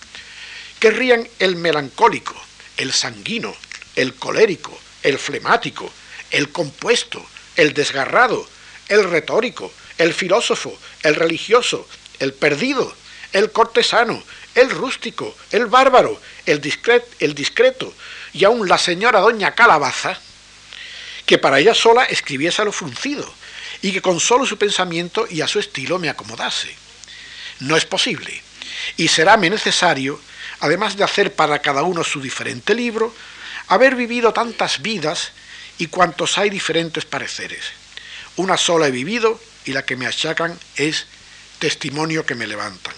[0.79, 2.35] Querrían el melancólico,
[2.77, 3.55] el sanguino,
[3.97, 5.91] el colérico, el flemático,
[6.31, 7.25] el compuesto,
[7.57, 8.47] el desgarrado,
[8.89, 11.87] el retórico, el filósofo, el religioso,
[12.21, 12.91] el perdido,
[13.35, 14.23] el cortesano,
[14.55, 16.63] el rústico, el bárbaro, el,
[17.19, 17.93] el discreto
[18.33, 20.19] y aún la señora doña Calabaza,
[21.27, 23.31] que para ella sola escribiese a lo fruncido
[23.83, 26.75] y que con solo su pensamiento y a su estilo me acomodase.
[27.61, 28.43] No es posible,
[28.97, 30.19] y seráme necesario,
[30.61, 33.15] además de hacer para cada uno su diferente libro,
[33.69, 35.33] haber vivido tantas vidas
[35.77, 37.65] y cuantos hay diferentes pareceres.
[38.37, 41.07] Una sola he vivido y la que me achacan es
[41.59, 42.95] testimonio que me levantan.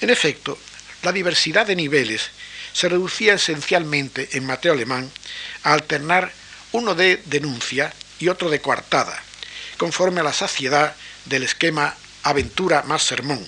[0.00, 0.58] En efecto,
[1.02, 2.30] la diversidad de niveles
[2.72, 5.10] se reducía esencialmente en Mateo Alemán
[5.62, 6.32] a alternar
[6.72, 9.22] uno de denuncia y otro de coartada,
[9.78, 10.94] conforme a la saciedad
[11.24, 13.46] del esquema aventura más sermón,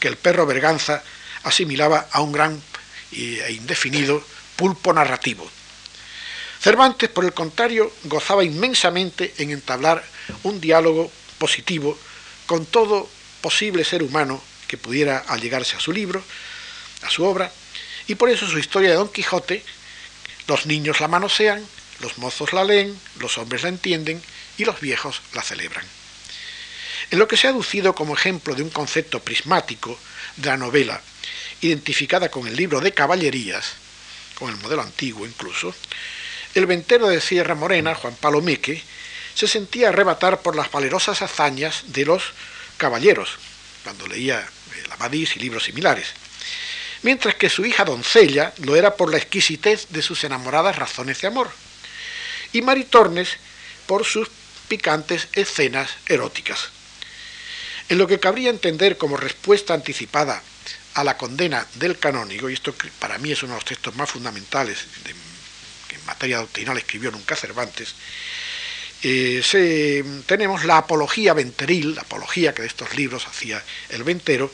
[0.00, 1.02] que el perro Berganza
[1.42, 2.62] asimilaba a un gran
[3.12, 4.24] e indefinido
[4.56, 5.48] pulpo narrativo.
[6.60, 10.02] Cervantes, por el contrario, gozaba inmensamente en entablar
[10.42, 11.12] un diálogo
[11.44, 11.98] positivo
[12.46, 13.06] con todo
[13.42, 16.24] posible ser humano que pudiera allegarse a su libro,
[17.02, 17.52] a su obra,
[18.06, 19.62] y por eso su historia de Don Quijote,
[20.46, 21.62] los niños la manosean,
[22.00, 24.22] los mozos la leen, los hombres la entienden
[24.56, 25.84] y los viejos la celebran.
[27.10, 29.98] En lo que se ha aducido como ejemplo de un concepto prismático
[30.36, 31.02] de la novela,
[31.60, 33.74] identificada con el libro de caballerías,
[34.34, 35.74] con el modelo antiguo incluso,
[36.54, 38.82] el ventero de Sierra Morena, Juan Palomeque,
[39.34, 42.22] se sentía arrebatar por las valerosas hazañas de los
[42.76, 43.38] caballeros,
[43.82, 46.08] cuando leía el Amadís y libros similares,
[47.02, 51.28] mientras que su hija doncella lo era por la exquisitez de sus enamoradas razones de
[51.28, 51.50] amor,
[52.52, 53.36] y Maritornes
[53.86, 54.28] por sus
[54.68, 56.70] picantes escenas eróticas.
[57.88, 60.42] En lo que cabría entender como respuesta anticipada
[60.94, 64.10] a la condena del canónigo, y esto para mí es uno de los textos más
[64.10, 64.86] fundamentales
[65.88, 67.94] que materia doctrinal escribió nunca Cervantes,
[69.06, 74.52] eh, tenemos la apología venteril, la apología que de estos libros hacía el ventero,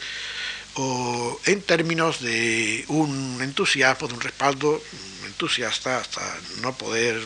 [0.75, 4.83] o en términos de un entusiasmo, de un respaldo
[5.27, 6.21] entusiasta hasta
[6.63, 7.25] no poder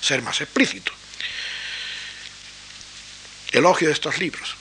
[0.00, 0.92] ser más explícito.
[3.52, 4.56] Elogio de estos libros.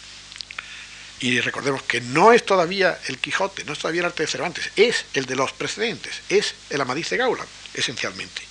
[1.19, 4.71] Y recordemos que no es todavía el Quijote, no es todavía el arte de Cervantes,
[4.75, 8.41] es el de los precedentes, es el Amadís de Gaula, esencialmente.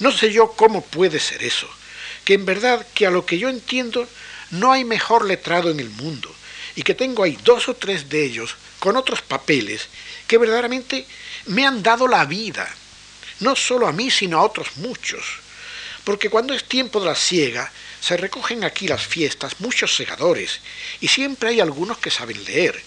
[0.00, 1.68] No sé yo cómo puede ser eso,
[2.24, 4.08] que en verdad que a lo que yo entiendo
[4.50, 6.34] no hay mejor letrado en el mundo,
[6.76, 9.88] y que tengo ahí dos o tres de ellos con otros papeles
[10.26, 11.06] que verdaderamente
[11.46, 12.68] me han dado la vida,
[13.40, 15.24] no solo a mí, sino a otros muchos.
[16.04, 20.60] Porque cuando es tiempo de la siega, se recogen aquí las fiestas muchos segadores,
[21.00, 22.80] y siempre hay algunos que saben leer,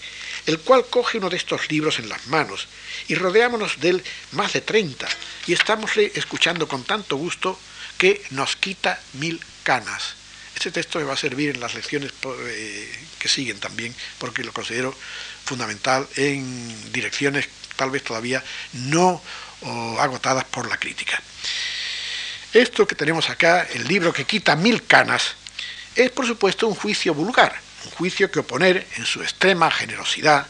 [0.46, 2.68] el cual coge uno de estos libros en las manos,
[3.08, 5.08] y rodeámonos de él más de treinta,
[5.46, 7.58] y estámosle escuchando con tanto gusto
[7.98, 10.14] que nos quita mil canas.
[10.54, 14.52] Este texto me va a servir en las lecciones eh, que siguen también, porque lo
[14.52, 14.96] considero
[15.44, 19.22] fundamental en direcciones tal vez todavía no
[19.98, 21.20] agotadas por la crítica.
[22.52, 25.34] Esto que tenemos acá, el libro que quita mil canas,
[25.94, 30.46] es por supuesto un juicio vulgar, un juicio que oponer en su extrema generosidad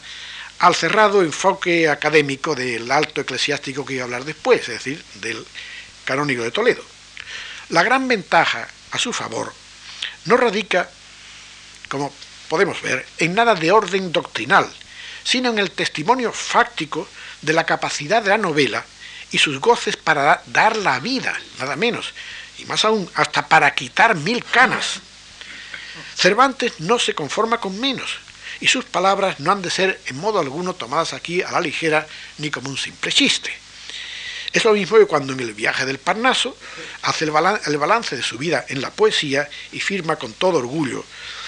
[0.59, 5.45] al cerrado enfoque académico del alto eclesiástico que iba a hablar después, es decir, del
[6.05, 6.83] canónigo de Toledo.
[7.69, 9.53] La gran ventaja a su favor
[10.25, 10.89] no radica,
[11.87, 12.11] como
[12.47, 14.67] podemos ver, en nada de orden doctrinal,
[15.23, 17.07] sino en el testimonio fáctico
[17.41, 18.83] de la capacidad de la novela
[19.31, 22.13] y sus goces para dar la vida, nada menos,
[22.57, 25.01] y más aún, hasta para quitar mil canas.
[26.15, 28.17] Cervantes no se conforma con menos,
[28.59, 32.07] y sus palabras no han de ser en modo alguno tomadas aquí a la ligera
[32.39, 33.55] ni como un simple chiste.
[34.51, 36.57] Es lo mismo que cuando en el viaje del Parnaso
[37.03, 41.05] hace el, balance de su vida en la poesía y firma con todo orgullo,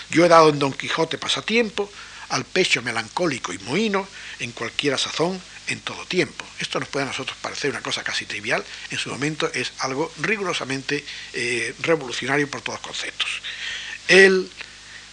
[0.10, 1.92] yo he dado en Don Quijote pasatiempo,
[2.30, 4.08] al pecho melancólico y mohino,
[4.40, 6.46] en cualquiera sazón, en todo tiempo.
[6.60, 10.12] Esto nos puede a nosotros parecer una cosa casi trivial, en su momento es algo
[10.20, 13.42] rigurosamente eh, revolucionario por todos conceptos.
[14.08, 14.50] El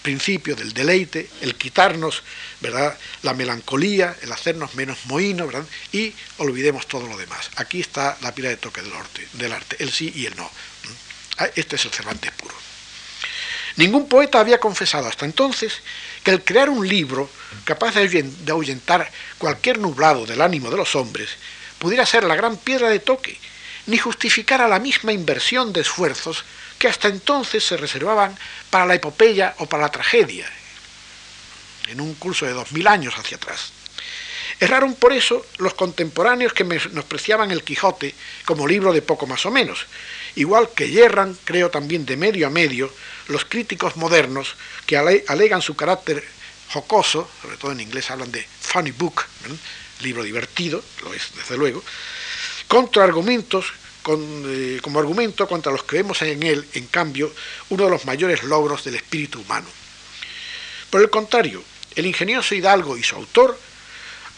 [0.03, 2.23] principio del deleite, el quitarnos
[2.61, 2.97] ¿verdad?
[3.23, 5.67] la melancolía, el hacernos menos mohinos, ¿verdad?
[5.93, 7.51] y olvidemos todo lo demás.
[7.57, 10.51] Aquí está la pila de toque del arte, del arte, el sí y el no.
[11.39, 12.55] Ah, este es el Cervantes puro.
[13.77, 15.81] Ningún poeta había confesado hasta entonces
[16.25, 17.31] que el crear un libro
[17.65, 21.31] capaz de ahuyentar cualquier nublado del ánimo de los hombres
[21.79, 23.39] pudiera ser la gran piedra de toque,
[23.87, 26.45] ni justificara la misma inversión de esfuerzos
[26.79, 28.37] que hasta entonces se reservaban
[28.71, 30.47] para la epopeya o para la tragedia,
[31.89, 33.73] en un curso de dos mil años hacia atrás.
[34.61, 38.15] Erraron por eso los contemporáneos que menospreciaban el Quijote
[38.45, 39.87] como libro de poco más o menos,
[40.35, 42.93] igual que yerran, creo también de medio a medio,
[43.29, 46.25] los críticos modernos que alegan su carácter
[46.71, 49.25] jocoso, sobre todo en inglés hablan de funny book,
[50.01, 51.83] libro divertido, lo es desde luego,
[52.67, 53.73] contra argumentos
[54.09, 57.33] eh, como argumento contra los que vemos en él, en cambio,
[57.69, 59.67] uno de los mayores logros del espíritu humano.
[60.91, 61.63] Por el contrario,
[61.95, 63.59] el ingenioso Hidalgo y su autor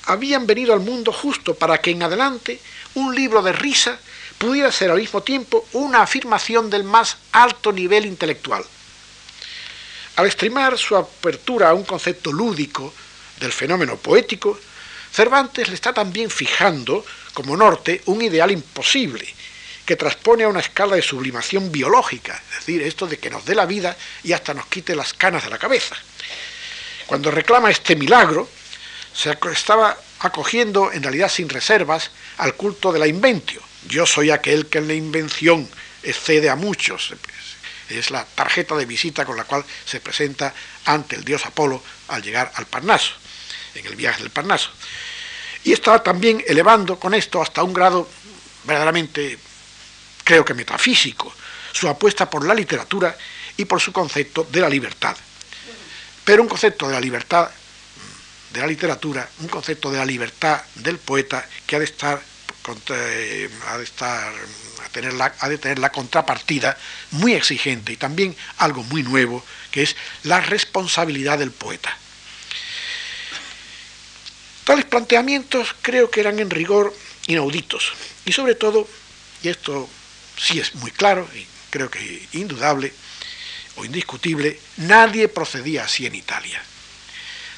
[0.06, 2.60] habían venido al mundo justo para que en adelante
[2.94, 3.98] un libro de risa
[4.38, 8.64] pudiera ser al mismo tiempo una afirmación del más alto nivel intelectual.
[10.16, 12.92] Al extremar su apertura a un concepto lúdico
[13.38, 14.58] del fenómeno poético,
[15.12, 17.04] Cervantes le está también fijando
[17.34, 19.26] como norte un ideal imposible,
[19.90, 23.56] que transpone a una escala de sublimación biológica, es decir, esto de que nos dé
[23.56, 25.96] la vida y hasta nos quite las canas de la cabeza.
[27.06, 28.48] Cuando reclama este milagro,
[29.12, 33.60] se estaba acogiendo en realidad sin reservas al culto de la inventio.
[33.88, 35.68] Yo soy aquel que en la invención
[36.04, 37.12] excede a muchos.
[37.88, 42.22] Es la tarjeta de visita con la cual se presenta ante el dios Apolo al
[42.22, 43.14] llegar al Parnaso,
[43.74, 44.70] en el viaje del Parnaso.
[45.64, 48.08] Y estaba también elevando con esto hasta un grado
[48.62, 49.49] verdaderamente
[50.30, 51.34] creo que metafísico,
[51.72, 53.18] su apuesta por la literatura
[53.56, 55.16] y por su concepto de la libertad.
[56.24, 57.50] Pero un concepto de la libertad
[58.52, 62.22] de la literatura, un concepto de la libertad del poeta que ha de estar,
[62.90, 64.32] eh, ha de estar
[64.94, 66.78] la, ha de tener la contrapartida
[67.10, 71.96] muy exigente y también algo muy nuevo, que es la responsabilidad del poeta.
[74.62, 76.94] Tales planteamientos creo que eran en rigor
[77.26, 78.86] inauditos y sobre todo,
[79.42, 79.88] y esto
[80.36, 82.92] sí es muy claro y creo que indudable
[83.76, 86.62] o indiscutible, nadie procedía así en Italia.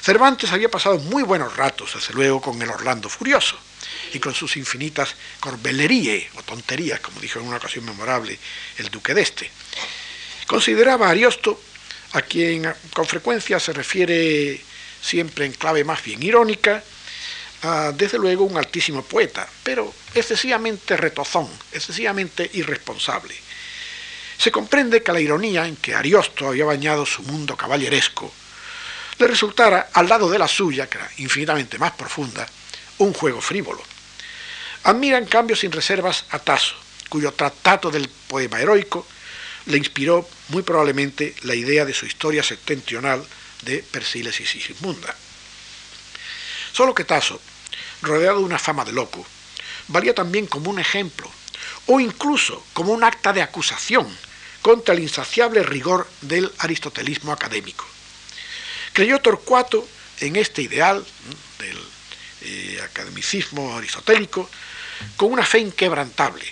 [0.01, 3.57] Cervantes había pasado muy buenos ratos, desde luego, con el Orlando Furioso,
[4.13, 8.37] y con sus infinitas corbellerías o tonterías, como dijo en una ocasión memorable
[8.77, 9.49] el duque de este.
[10.45, 11.59] Consideraba a Ariosto,
[12.13, 14.61] a quien con frecuencia se refiere
[15.01, 16.83] siempre en clave más bien irónica,
[17.93, 23.35] desde luego un altísimo poeta, pero excesivamente retozón, excesivamente irresponsable.
[24.37, 28.33] Se comprende que la ironía en que Ariosto había bañado su mundo caballeresco
[29.17, 32.45] le resultara, al lado de la suya, que era infinitamente más profunda,
[32.97, 33.81] un juego frívolo.
[34.83, 36.75] Admira en cambio sin reservas a Tasso,
[37.07, 39.07] cuyo tratato del poema heroico
[39.67, 43.25] le inspiró muy probablemente la idea de su historia septentrional
[43.61, 45.15] de Persiles y Sigismunda.
[46.73, 47.39] Solo que Tasso,
[48.03, 49.25] rodeado de una fama de loco,
[49.87, 51.29] valía también como un ejemplo,
[51.87, 54.07] o incluso como un acta de acusación
[54.61, 57.85] contra el insaciable rigor del aristotelismo académico.
[58.93, 59.87] Creyó Torcuato
[60.19, 61.05] en este ideal
[61.59, 61.77] del
[62.41, 64.49] eh, academicismo aristotélico
[65.17, 66.45] con una fe inquebrantable,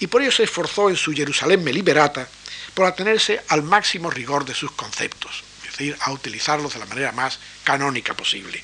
[0.00, 2.28] y por ello se esforzó en su Jerusalén Meliberata
[2.74, 7.12] por atenerse al máximo rigor de sus conceptos, es decir, a utilizarlos de la manera
[7.12, 8.62] más canónica posible.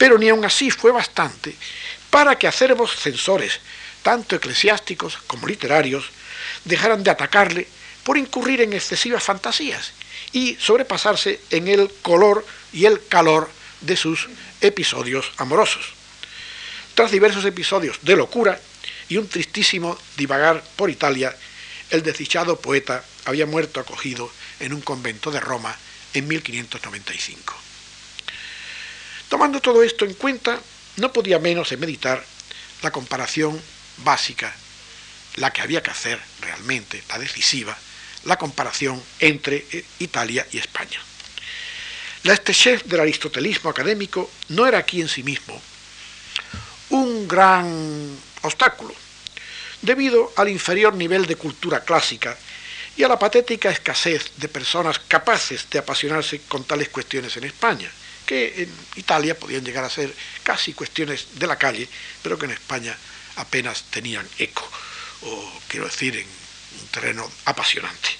[0.00, 1.54] Pero ni aun así fue bastante
[2.08, 3.60] para que acervos censores,
[4.02, 6.08] tanto eclesiásticos como literarios,
[6.64, 7.68] dejaran de atacarle
[8.02, 9.92] por incurrir en excesivas fantasías
[10.32, 13.50] y sobrepasarse en el color y el calor
[13.82, 14.30] de sus
[14.62, 15.92] episodios amorosos.
[16.94, 18.58] Tras diversos episodios de locura
[19.10, 21.36] y un tristísimo divagar por Italia,
[21.90, 25.76] el desdichado poeta había muerto acogido en un convento de Roma
[26.14, 27.69] en 1595.
[29.30, 30.60] Tomando todo esto en cuenta,
[30.96, 32.20] no podía menos de meditar
[32.82, 33.62] la comparación
[33.98, 34.52] básica,
[35.36, 37.78] la que había que hacer realmente, la decisiva,
[38.24, 40.98] la comparación entre eh, Italia y España.
[42.24, 45.62] La estrechez del aristotelismo académico no era aquí en sí mismo
[46.88, 48.92] un gran obstáculo,
[49.80, 52.36] debido al inferior nivel de cultura clásica
[52.96, 57.92] y a la patética escasez de personas capaces de apasionarse con tales cuestiones en España
[58.30, 60.14] que en Italia podían llegar a ser
[60.44, 61.88] casi cuestiones de la calle,
[62.22, 62.96] pero que en España
[63.34, 64.70] apenas tenían eco,
[65.22, 66.28] o quiero decir, en
[66.80, 68.10] un terreno apasionante.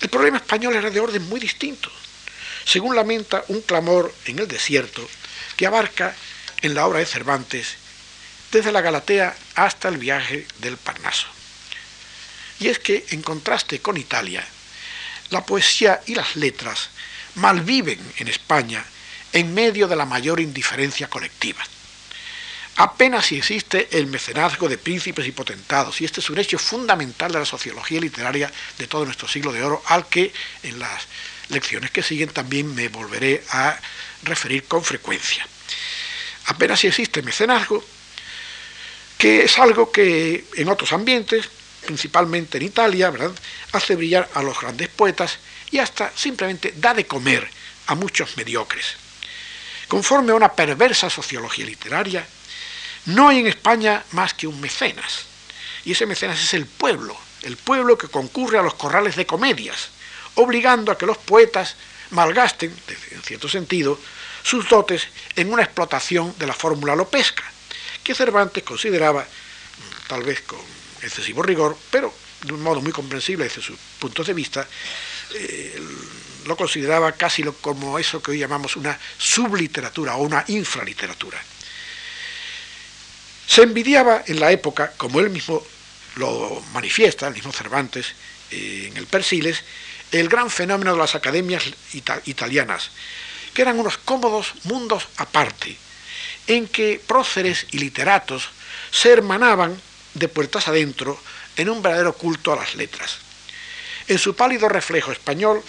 [0.00, 1.88] El problema español era de orden muy distinto.
[2.64, 5.08] Según lamenta un clamor en el desierto
[5.56, 6.12] que abarca
[6.62, 7.76] en la obra de Cervantes
[8.50, 11.28] desde la Galatea hasta el viaje del Parnaso.
[12.58, 14.44] Y es que, en contraste con Italia,
[15.30, 16.88] la poesía y las letras
[17.36, 18.84] malviven en España
[19.36, 21.62] en medio de la mayor indiferencia colectiva.
[22.76, 27.32] Apenas si existe el mecenazgo de príncipes y potentados, y este es un hecho fundamental
[27.32, 30.32] de la sociología literaria de todo nuestro siglo de oro, al que
[30.62, 31.06] en las
[31.50, 33.78] lecciones que siguen también me volveré a
[34.22, 35.46] referir con frecuencia.
[36.46, 37.84] Apenas si existe mecenazgo,
[39.18, 41.48] que es algo que en otros ambientes,
[41.84, 43.32] principalmente en Italia, ¿verdad?
[43.72, 45.38] hace brillar a los grandes poetas
[45.70, 47.46] y hasta simplemente da de comer
[47.86, 49.05] a muchos mediocres.
[49.88, 52.26] Conforme a una perversa sociología literaria,
[53.06, 55.26] no hay en España más que un mecenas.
[55.84, 59.90] Y ese mecenas es el pueblo, el pueblo que concurre a los corrales de comedias,
[60.34, 61.76] obligando a que los poetas
[62.10, 62.74] malgasten,
[63.12, 63.98] en cierto sentido,
[64.42, 67.44] sus dotes en una explotación de la fórmula lopesca,
[68.02, 69.26] que Cervantes consideraba,
[70.08, 70.60] tal vez con
[71.02, 72.12] excesivo rigor, pero
[72.42, 74.66] de un modo muy comprensible desde sus puntos de vista,
[75.34, 75.80] eh,
[76.46, 81.42] lo consideraba casi como eso que hoy llamamos una subliteratura o una infraliteratura.
[83.46, 85.62] Se envidiaba en la época, como él mismo
[86.16, 88.14] lo manifiesta, el mismo Cervantes,
[88.50, 89.62] eh, en el Persiles,
[90.12, 91.64] el gran fenómeno de las academias
[92.24, 92.90] italianas,
[93.52, 95.76] que eran unos cómodos mundos aparte,
[96.46, 98.50] en que próceres y literatos
[98.90, 99.80] se hermanaban
[100.14, 101.20] de puertas adentro
[101.56, 103.18] en un verdadero culto a las letras.
[104.08, 105.62] En su pálido reflejo español,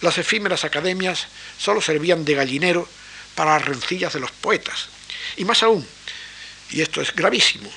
[0.00, 1.26] las efímeras academias
[1.58, 2.88] solo servían de gallinero
[3.34, 4.88] para las rencillas de los poetas.
[5.36, 5.86] Y más aún,
[6.70, 7.70] y esto es gravísimo,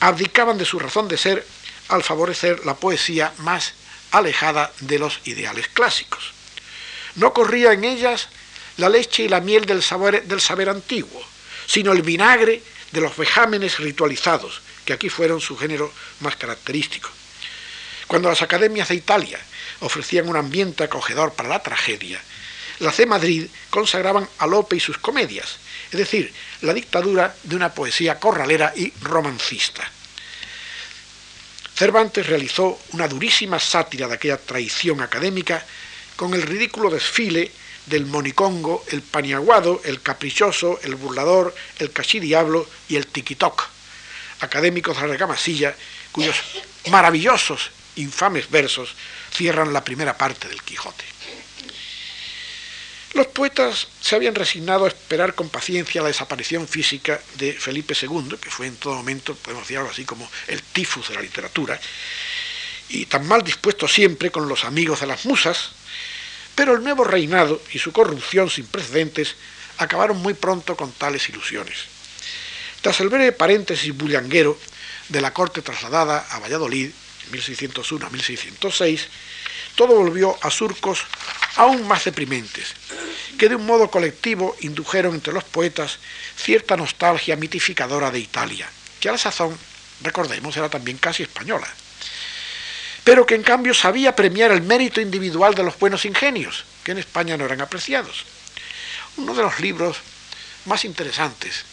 [0.00, 1.46] abdicaban de su razón de ser
[1.88, 3.74] al favorecer la poesía más
[4.12, 6.32] alejada de los ideales clásicos.
[7.16, 8.28] No corría en ellas
[8.76, 11.22] la leche y la miel del saber, del saber antiguo,
[11.66, 12.62] sino el vinagre
[12.92, 17.10] de los vejámenes ritualizados, que aquí fueron su género más característico.
[18.10, 19.38] Cuando las academias de Italia
[19.78, 22.20] ofrecían un ambiente acogedor para la tragedia,
[22.80, 25.58] las de Madrid consagraban a Lope y sus comedias,
[25.92, 29.88] es decir, la dictadura de una poesía corralera y romancista.
[31.76, 35.64] Cervantes realizó una durísima sátira de aquella traición académica
[36.16, 37.52] con el ridículo desfile
[37.86, 43.68] del monicongo, el paniaguado, el caprichoso, el burlador, el cachidiablo y el tiquitoc,
[44.40, 45.76] académicos de la recamasilla,
[46.10, 46.34] cuyos
[46.88, 48.94] maravillosos, infames versos
[49.32, 51.04] cierran la primera parte del Quijote.
[53.14, 58.36] Los poetas se habían resignado a esperar con paciencia la desaparición física de Felipe II,
[58.40, 61.80] que fue en todo momento, podemos decir algo así como el tifus de la literatura,
[62.88, 65.70] y tan mal dispuesto siempre con los amigos de las musas,
[66.54, 69.34] pero el nuevo reinado y su corrupción sin precedentes
[69.78, 71.78] acabaron muy pronto con tales ilusiones.
[72.80, 74.58] Tras el breve paréntesis bullanguero
[75.08, 76.90] de la corte trasladada a Valladolid,
[77.30, 79.08] 1601 a 1606,
[79.74, 81.04] todo volvió a surcos
[81.56, 82.74] aún más deprimentes,
[83.38, 85.98] que de un modo colectivo indujeron entre los poetas
[86.36, 88.68] cierta nostalgia mitificadora de Italia,
[89.00, 89.56] que a la sazón,
[90.02, 91.68] recordemos, era también casi española,
[93.04, 96.98] pero que en cambio sabía premiar el mérito individual de los buenos ingenios, que en
[96.98, 98.24] España no eran apreciados.
[99.16, 99.96] Uno de los libros
[100.66, 101.64] más interesantes,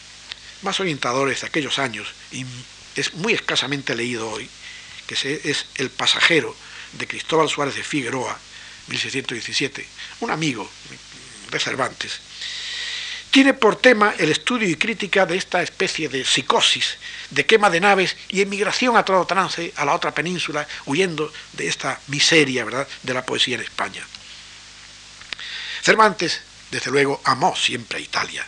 [0.62, 2.46] más orientadores de aquellos años, y
[2.96, 4.50] es muy escasamente leído hoy,
[5.08, 6.56] que es El pasajero,
[6.94, 8.38] de Cristóbal Suárez de Figueroa,
[8.88, 9.86] 1617,
[10.22, 10.70] un amigo
[11.52, 12.20] de Cervantes,
[13.32, 16.98] tiene por tema el estudio y crítica de esta especie de psicosis,
[17.30, 21.68] de quema de naves y emigración a todo trance a la otra península, huyendo de
[21.68, 22.88] esta miseria ¿verdad?
[23.04, 24.06] de la poesía en España.
[25.84, 26.42] Cervantes,
[26.72, 28.48] desde luego, amó siempre a Italia.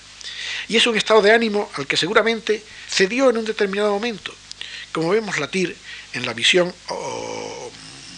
[0.68, 4.34] Y es un estado de ánimo al que seguramente cedió en un determinado momento,
[4.92, 5.76] como vemos latir
[6.14, 6.74] en la visión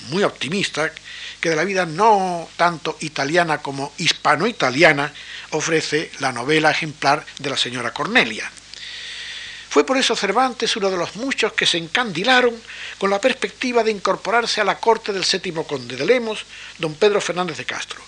[0.09, 0.91] muy optimista
[1.39, 5.11] que de la vida no tanto italiana como hispano-italiana
[5.51, 8.49] ofrece la novela ejemplar de la señora Cornelia.
[9.69, 12.53] Fue por eso Cervantes uno de los muchos que se encandilaron
[12.97, 16.45] con la perspectiva de incorporarse a la corte del séptimo conde de Lemos,
[16.77, 18.01] don Pedro Fernández de Castro,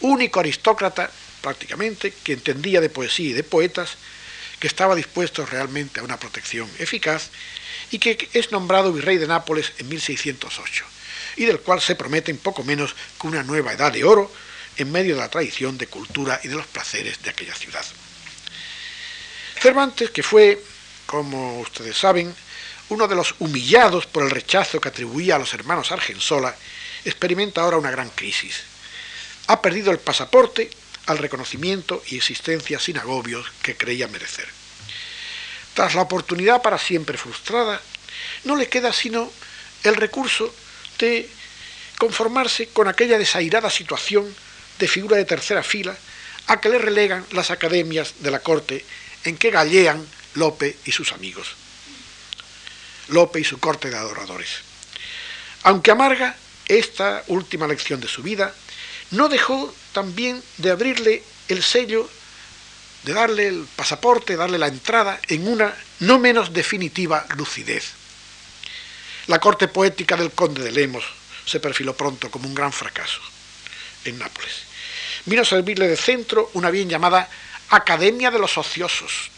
[0.00, 1.10] único aristócrata
[1.40, 3.96] prácticamente que entendía de poesía y de poetas,
[4.58, 7.30] que estaba dispuesto realmente a una protección eficaz
[7.90, 10.84] y que es nombrado virrey de Nápoles en 1608
[11.36, 14.30] y del cual se promete en poco menos que una nueva edad de oro
[14.76, 17.84] en medio de la tradición de cultura y de los placeres de aquella ciudad.
[19.60, 20.62] Cervantes, que fue,
[21.06, 22.34] como ustedes saben,
[22.90, 26.54] uno de los humillados por el rechazo que atribuía a los hermanos Argensola,
[27.04, 28.62] experimenta ahora una gran crisis.
[29.48, 30.70] Ha perdido el pasaporte
[31.08, 34.46] al reconocimiento y existencia sin agobios que creía merecer.
[35.74, 37.80] Tras la oportunidad para siempre frustrada,
[38.44, 39.32] no le queda sino
[39.84, 40.54] el recurso
[40.98, 41.28] de
[41.96, 44.32] conformarse con aquella desairada situación
[44.78, 45.96] de figura de tercera fila
[46.46, 48.84] a que le relegan las academias de la corte
[49.24, 51.48] en que gallean Lope y sus amigos.
[53.08, 54.60] Lope y su corte de adoradores.
[55.62, 56.36] Aunque amarga
[56.66, 58.54] esta última lección de su vida,
[59.10, 62.08] no dejó también de abrirle el sello,
[63.02, 67.94] de darle el pasaporte, darle la entrada en una no menos definitiva lucidez.
[69.26, 71.04] La corte poética del conde de Lemos
[71.44, 73.20] se perfiló pronto como un gran fracaso
[74.04, 74.62] en Nápoles.
[75.24, 77.28] Vino a servirle de centro una bien llamada
[77.70, 79.32] Academia de los Ociosos,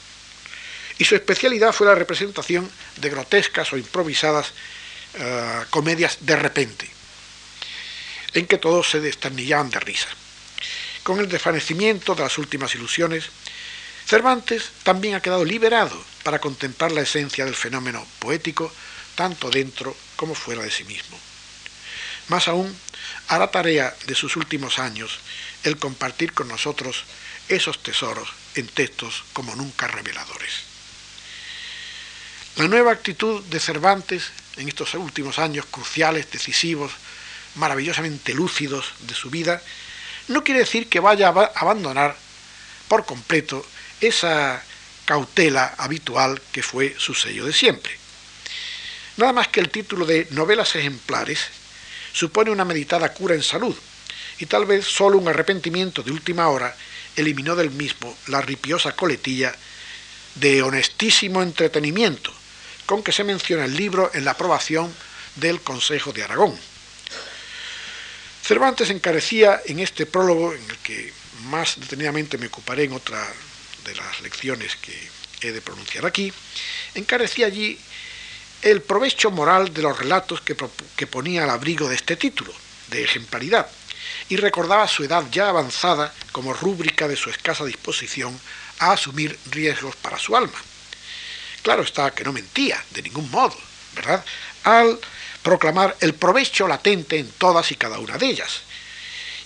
[0.98, 4.52] y su especialidad fue la representación de grotescas o improvisadas
[5.14, 6.86] eh, comedias de repente,
[8.34, 10.08] en que todos se destornillaban de risa.
[11.10, 13.24] Con el desvanecimiento de las últimas ilusiones,
[14.06, 18.72] Cervantes también ha quedado liberado para contemplar la esencia del fenómeno poético
[19.16, 21.18] tanto dentro como fuera de sí mismo.
[22.28, 22.72] Más aún,
[23.26, 25.18] hará tarea de sus últimos años
[25.64, 27.02] el compartir con nosotros
[27.48, 30.60] esos tesoros en textos como nunca reveladores.
[32.54, 36.92] La nueva actitud de Cervantes en estos últimos años cruciales, decisivos,
[37.56, 39.60] maravillosamente lúcidos de su vida,
[40.30, 42.16] no quiere decir que vaya a abandonar
[42.88, 43.66] por completo
[44.00, 44.62] esa
[45.04, 47.92] cautela habitual que fue su sello de siempre.
[49.16, 51.40] Nada más que el título de Novelas ejemplares
[52.12, 53.76] supone una meditada cura en salud,
[54.38, 56.74] y tal vez solo un arrepentimiento de última hora
[57.16, 59.52] eliminó del mismo la ripiosa coletilla
[60.36, 62.32] de honestísimo entretenimiento
[62.86, 64.94] con que se menciona el libro en la aprobación
[65.36, 66.56] del Consejo de Aragón.
[68.50, 71.12] Cervantes encarecía en este prólogo, en el que
[71.44, 73.24] más detenidamente me ocuparé en otra
[73.84, 75.08] de las lecciones que
[75.40, 76.32] he de pronunciar aquí,
[76.96, 77.78] encarecía allí
[78.62, 80.56] el provecho moral de los relatos que,
[81.06, 82.52] ponía al abrigo de este título,
[82.88, 83.68] de ejemplaridad,
[84.28, 88.36] y recordaba su edad ya avanzada como rúbrica de su escasa disposición
[88.80, 90.60] a asumir riesgos para su alma.
[91.62, 93.56] Claro está que no mentía, de ningún modo,
[93.94, 94.24] ¿verdad?
[94.64, 94.98] Al
[95.42, 98.60] proclamar el provecho latente en todas y cada una de ellas,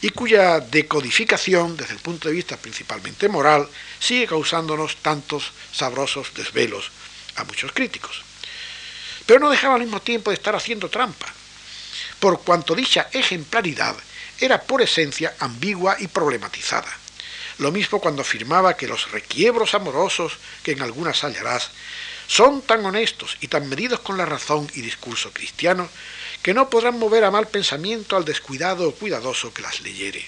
[0.01, 3.69] y cuya decodificación, desde el punto de vista principalmente moral,
[3.99, 6.91] sigue causándonos tantos sabrosos desvelos
[7.37, 8.23] a muchos críticos.
[9.25, 11.27] Pero no dejaba al mismo tiempo de estar haciendo trampa,
[12.21, 13.97] por cuanto dicha ejemplaridad
[14.41, 16.93] era por esencia ambigua y problematizada.
[17.59, 21.71] Lo mismo cuando afirmaba que los requiebros amorosos que en algunas hallarás
[22.27, 25.89] son tan honestos y tan medidos con la razón y discurso cristiano
[26.43, 30.25] que no podrán mover a mal pensamiento al descuidado o cuidadoso que las leyere.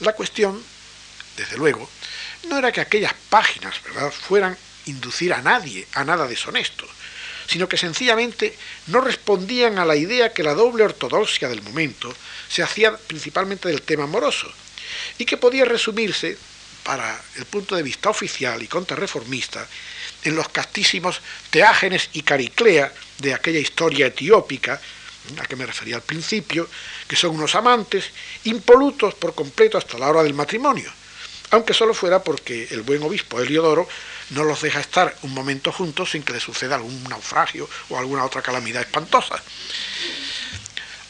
[0.00, 0.62] La cuestión,
[1.36, 1.88] desde luego,
[2.48, 4.10] no era que aquellas páginas ¿verdad?
[4.10, 4.56] fueran
[4.86, 6.86] inducir a nadie a nada deshonesto,
[7.46, 8.56] sino que sencillamente
[8.88, 12.14] no respondían a la idea que la doble ortodoxia del momento
[12.48, 14.52] se hacía principalmente del tema amoroso,
[15.18, 16.36] y que podía resumirse,
[16.82, 19.66] para el punto de vista oficial y contrarreformista,
[20.24, 21.20] en los castísimos
[21.50, 24.80] Teágenes y Cariclea de aquella historia etiópica,
[25.40, 26.68] a que me refería al principio,
[27.06, 28.10] que son unos amantes
[28.44, 30.90] impolutos por completo hasta la hora del matrimonio,
[31.50, 33.88] aunque solo fuera porque el buen obispo Heliodoro
[34.30, 38.24] no los deja estar un momento juntos sin que le suceda algún naufragio o alguna
[38.24, 39.40] otra calamidad espantosa.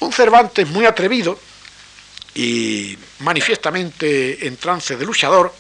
[0.00, 1.38] Un Cervantes muy atrevido
[2.34, 5.54] y manifiestamente en trance de luchador,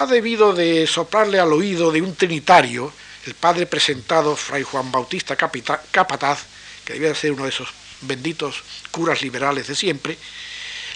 [0.00, 2.90] ha debido de soplarle al oído de un trinitario,
[3.26, 6.46] el padre presentado, Fray Juan Bautista Capataz,
[6.86, 7.68] que debía ser uno de esos
[8.00, 10.16] benditos curas liberales de siempre,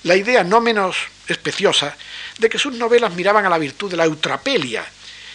[0.04, 0.96] la idea no menos
[1.28, 1.94] especiosa
[2.38, 4.86] de que sus novelas miraban a la virtud de la eutrapelia,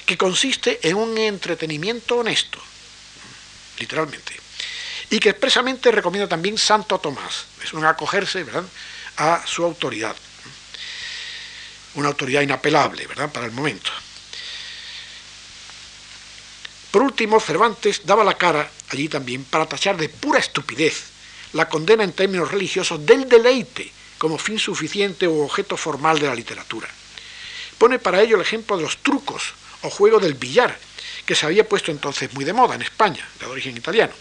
[0.03, 2.59] que consiste en un entretenimiento honesto,
[3.77, 4.33] literalmente,
[5.11, 8.65] y que expresamente recomienda también Santo Tomás, es un acogerse ¿verdad?
[9.17, 10.15] a su autoridad
[11.95, 13.91] una autoridad inapelable, ¿verdad?, para el momento.
[16.91, 21.03] Por último, Cervantes daba la cara allí también para tachar de pura estupidez
[21.53, 26.35] la condena en términos religiosos del deleite como fin suficiente o objeto formal de la
[26.35, 26.87] literatura.
[27.77, 30.77] Pone para ello el ejemplo de los trucos o juego del billar,
[31.25, 34.13] que se había puesto entonces muy de moda en España, de origen italiano,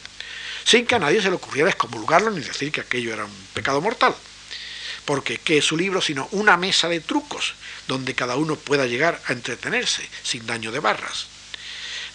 [0.64, 3.80] sin que a nadie se le ocurriera excomulgarlo ni decir que aquello era un pecado
[3.80, 4.14] mortal
[5.08, 7.54] porque ¿qué es su libro sino una mesa de trucos
[7.86, 11.28] donde cada uno pueda llegar a entretenerse sin daño de barras?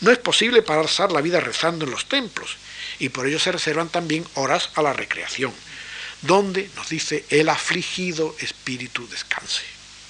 [0.01, 2.55] No es posible pasar la vida rezando en los templos
[2.99, 5.51] y por ello se reservan también horas a la recreación,
[6.21, 9.63] donde nos dice el afligido espíritu descanse.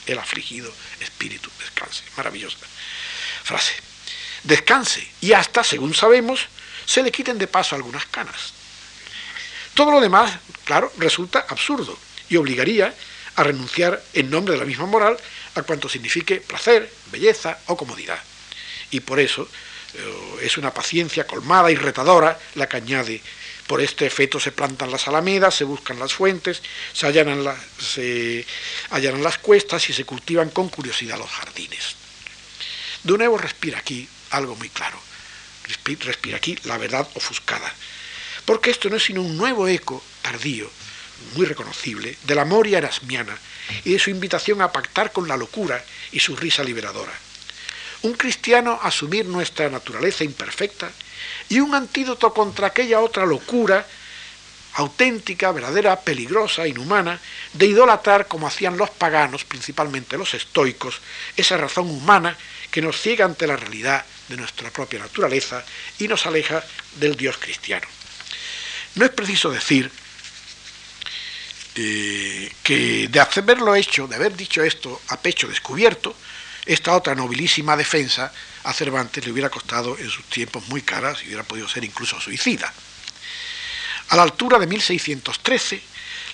[0.06, 0.70] El afligido
[1.00, 2.04] espíritu descanse.
[2.18, 2.58] Maravillosa
[3.46, 3.76] frase.
[4.44, 6.48] Descanse y hasta, según sabemos,
[6.86, 8.52] se le quiten de paso algunas canas.
[9.74, 11.98] Todo lo demás, claro, resulta absurdo
[12.30, 12.93] y obligaría
[13.36, 15.17] a renunciar en nombre de la misma moral
[15.55, 18.19] a cuanto signifique placer, belleza o comodidad.
[18.91, 19.47] Y por eso
[19.95, 23.21] eh, es una paciencia colmada y retadora la que añade,
[23.67, 26.61] por este efecto se plantan las alamedas, se buscan las fuentes,
[26.93, 27.43] se allanan,
[27.80, 28.45] se
[28.89, 31.95] allanan las cuestas y se cultivan con curiosidad los jardines.
[33.03, 34.99] De nuevo respira aquí algo muy claro,
[35.88, 37.74] respira aquí la verdad ofuscada,
[38.45, 40.69] porque esto no es sino un nuevo eco tardío
[41.36, 43.38] muy reconocible de la Moria erasmiana
[43.84, 47.13] y de su invitación a pactar con la locura y su risa liberadora.
[48.03, 50.91] Un cristiano asumir nuestra naturaleza imperfecta
[51.49, 53.86] y un antídoto contra aquella otra locura
[54.74, 57.19] auténtica, verdadera, peligrosa, inhumana,
[57.53, 60.99] de idolatrar como hacían los paganos, principalmente los estoicos,
[61.38, 62.36] esa razón humana
[62.71, 65.63] que nos ciega ante la realidad de nuestra propia naturaleza
[65.99, 66.63] y nos aleja
[66.95, 67.88] del Dios cristiano.
[68.95, 69.91] No es preciso decir
[71.76, 76.15] eh, que de haberlo hecho, de haber dicho esto a pecho descubierto,
[76.65, 78.32] esta otra nobilísima defensa
[78.63, 82.19] a Cervantes le hubiera costado en sus tiempos muy caras y hubiera podido ser incluso
[82.21, 82.71] suicida.
[84.09, 85.82] A la altura de 1613,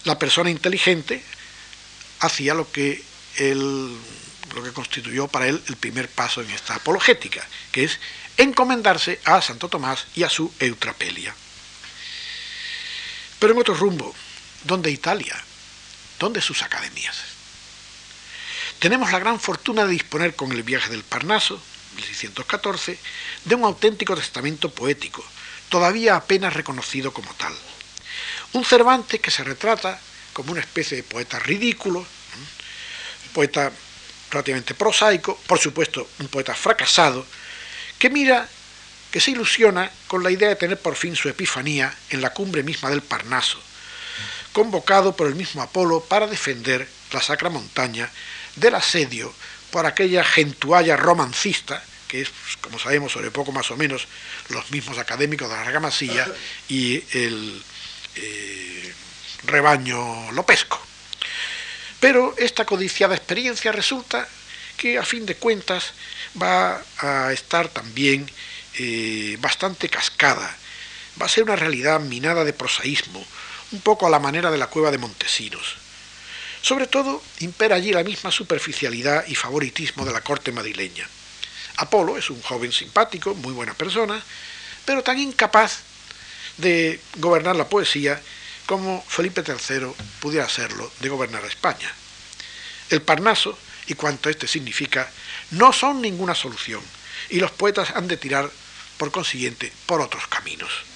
[0.03, 1.23] la persona inteligente
[2.19, 3.03] hacía lo que,
[3.39, 7.99] lo que constituyó para él el primer paso en esta apologética, que es
[8.37, 11.33] encomendarse a Santo Tomás y a su eutrapelia.
[13.39, 14.13] Pero en otro rumbo,
[14.64, 15.36] ¿Dónde Italia?
[16.20, 17.18] ¿Dónde sus academias?
[18.80, 21.62] Tenemos la gran fortuna de disponer con el viaje del Parnaso,
[21.95, 22.97] 1614,
[23.45, 25.24] de un auténtico testamento poético,
[25.70, 27.53] todavía apenas reconocido como tal.
[28.53, 29.99] Un Cervantes que se retrata
[30.34, 32.05] como una especie de poeta ridículo,
[33.34, 33.72] poeta
[34.32, 37.26] relativamente prosaico, por supuesto un poeta fracasado,
[37.97, 38.47] que mira,
[39.12, 42.64] que se ilusiona con la idea de tener por fin su epifanía en la cumbre
[42.64, 43.62] misma del Parnaso,
[44.54, 48.10] convocado por el mismo Apolo para defender la sacra montaña
[48.56, 49.34] del asedio
[49.72, 52.30] por aquella gentualla romancista, que es,
[52.62, 54.08] como sabemos, sobre poco más o menos
[54.50, 56.28] los mismos académicos de la Argamasilla
[56.68, 57.64] y el
[58.16, 58.93] eh,
[59.45, 60.80] rebaño lopesco.
[62.00, 64.28] Pero esta codiciada experiencia resulta
[64.78, 65.93] que a fin de cuentas
[66.41, 68.30] va a estar también
[68.76, 70.56] eh, bastante cascada,
[71.22, 73.26] va a ser una realidad minada de prosaísmo,
[73.72, 75.76] un poco a la manera de la cueva de Montesinos.
[76.61, 81.07] Sobre todo impera allí la misma superficialidad y favoritismo de la corte madrileña.
[81.78, 84.22] Apolo es un joven simpático, muy buena persona,
[84.86, 85.80] pero tan incapaz
[86.57, 88.22] de gobernar la poesía
[88.65, 91.89] como Felipe III pudiera hacerlo de gobernar a España.
[92.89, 93.57] El Parnaso
[93.88, 95.09] y cuanto este significa
[95.51, 96.82] no son ninguna solución
[97.30, 98.49] y los poetas han de tirar,
[98.97, 100.88] por consiguiente, por otros caminos.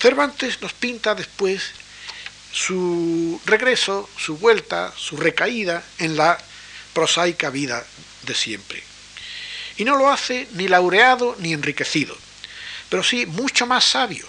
[0.00, 1.72] Cervantes nos pinta después
[2.52, 6.38] su regreso, su vuelta, su recaída en la
[6.94, 7.84] prosaica vida
[8.22, 8.82] de siempre.
[9.76, 12.16] Y no lo hace ni laureado ni enriquecido,
[12.88, 14.26] pero sí mucho más sabio,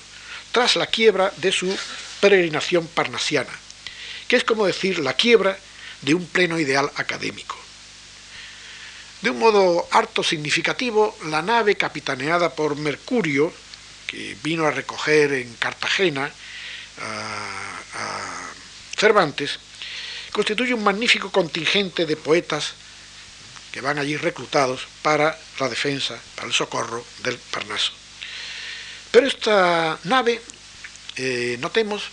[0.51, 1.74] tras la quiebra de su
[2.19, 3.51] peregrinación parnasiana,
[4.28, 5.57] que es como decir la quiebra
[6.01, 7.57] de un pleno ideal académico.
[9.22, 13.53] De un modo harto significativo, la nave capitaneada por Mercurio,
[14.08, 16.32] que vino a recoger en Cartagena
[16.99, 18.47] a,
[18.97, 19.60] Cervantes,
[20.32, 22.74] constituye un magnífico contingente de poetas
[23.72, 27.93] que van allí reclutados para la defensa, para el socorro del Parnaso.
[29.10, 30.39] Pero esta nave,
[31.16, 32.04] eh, notemos,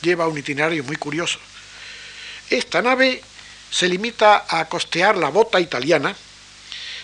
[0.00, 1.38] lleva un itinerario muy curioso.
[2.48, 3.22] Esta nave
[3.70, 6.16] se limita a costear la bota italiana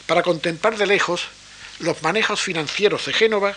[0.07, 1.23] para contemplar de lejos
[1.81, 3.57] los manejos financieros de Génova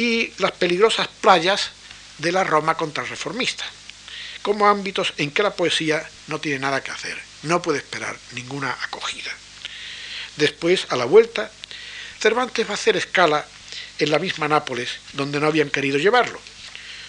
[0.00, 1.72] y las peligrosas playas
[2.16, 3.66] de la Roma contrarreformista,
[4.40, 8.74] como ámbitos en que la poesía no tiene nada que hacer, no puede esperar ninguna
[8.80, 9.30] acogida.
[10.36, 11.52] Después, a la vuelta,
[12.18, 13.44] Cervantes va a hacer escala
[13.98, 16.40] en la misma Nápoles, donde no habían querido llevarlo,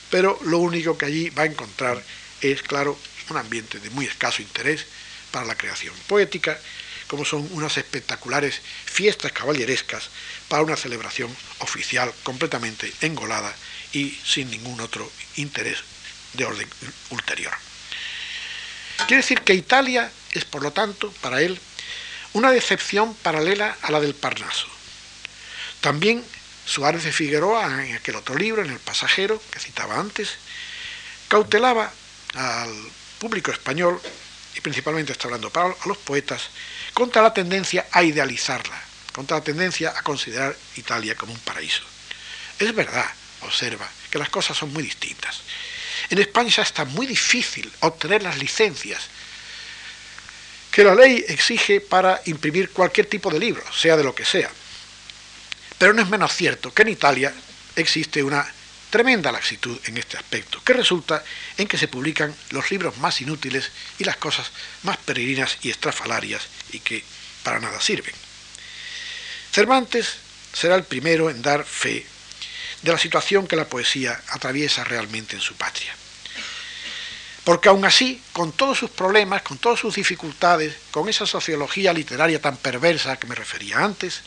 [0.10, 2.04] pero lo único que allí va a encontrar
[2.42, 4.86] es, claro, un ambiente de muy escaso interés
[5.32, 6.60] para la creación poética,
[7.12, 10.08] como son unas espectaculares fiestas caballerescas
[10.48, 13.54] para una celebración oficial completamente engolada
[13.92, 15.80] y sin ningún otro interés
[16.32, 16.70] de orden
[17.10, 17.52] ulterior.
[18.96, 21.60] Quiere decir que Italia es, por lo tanto, para él,
[22.32, 24.68] una decepción paralela a la del Parnaso.
[25.82, 26.24] También
[26.66, 30.30] Suárez de Figueroa, en aquel otro libro, en El Pasajero, que citaba antes,
[31.28, 31.92] cautelaba
[32.36, 32.74] al
[33.20, 34.00] público español
[34.56, 36.44] y principalmente está hablando para los poetas,
[36.94, 38.80] contra la tendencia a idealizarla,
[39.14, 41.84] contra la tendencia a considerar Italia como un paraíso.
[42.60, 43.06] Es verdad,
[43.42, 45.42] observa, que las cosas son muy distintas.
[46.10, 49.08] En España ya está muy difícil obtener las licencias
[50.72, 54.50] que la ley exige para imprimir cualquier tipo de libro, sea de lo que sea.
[55.78, 57.34] Pero no es menos cierto que en Italia
[57.76, 58.48] existe una
[58.92, 61.24] Tremenda laxitud en este aspecto, que resulta
[61.58, 64.52] en que se publican los libros más inútiles y las cosas
[64.84, 67.02] más peregrinas y estrafalarias y que
[67.42, 68.14] para nada sirven.
[69.54, 70.18] Cervantes
[70.52, 72.06] será el primero en dar fe
[72.82, 75.96] de la situación que la poesía atraviesa realmente en su patria.
[77.46, 82.42] Porque aún así, con todos sus problemas, con todas sus dificultades, con esa sociología literaria
[82.42, 84.22] tan perversa que me refería antes,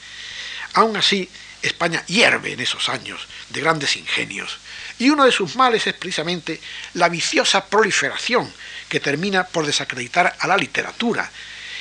[0.72, 1.28] aún así
[1.64, 4.58] España hierve en esos años de grandes ingenios.
[4.98, 6.60] Y uno de sus males es precisamente
[6.92, 8.52] la viciosa proliferación
[8.88, 11.30] que termina por desacreditar a la literatura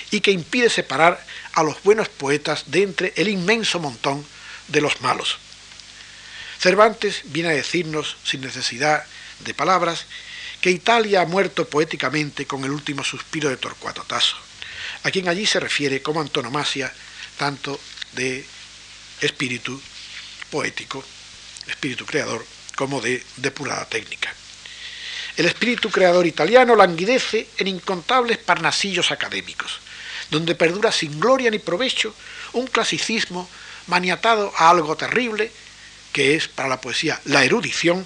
[0.09, 1.23] y que impide separar
[1.53, 4.25] a los buenos poetas de entre el inmenso montón
[4.69, 5.37] de los malos.
[6.59, 9.05] Cervantes viene a decirnos, sin necesidad
[9.39, 10.05] de palabras,
[10.61, 14.37] que Italia ha muerto poéticamente con el último suspiro de Torcuato Tasso,
[15.03, 16.93] a quien allí se refiere como antonomasia
[17.37, 17.77] tanto
[18.13, 18.45] de
[19.21, 19.81] espíritu
[20.49, 21.03] poético,
[21.67, 22.45] espíritu creador,
[22.75, 24.33] como de depurada técnica.
[25.35, 29.79] El espíritu creador italiano languidece en incontables parnasillos académicos,
[30.29, 32.13] donde perdura sin gloria ni provecho
[32.53, 33.49] un clasicismo
[33.87, 35.51] maniatado a algo terrible,
[36.11, 38.05] que es para la poesía la erudición,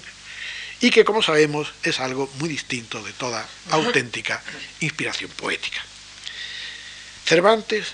[0.80, 4.42] y que, como sabemos, es algo muy distinto de toda auténtica
[4.80, 5.82] inspiración poética.
[7.26, 7.88] Cervantes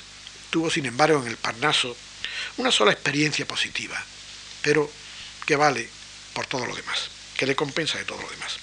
[0.51, 1.97] tuvo, sin embargo, en el Parnaso
[2.57, 4.03] una sola experiencia positiva,
[4.63, 4.91] pero
[5.47, 5.89] que vale
[6.33, 8.57] por todo lo demás, que le compensa de todo lo demás.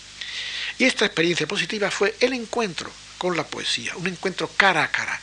[0.78, 5.20] Y esta experiencia positiva fue el encuentro con la poesía, un encuentro cara a cara,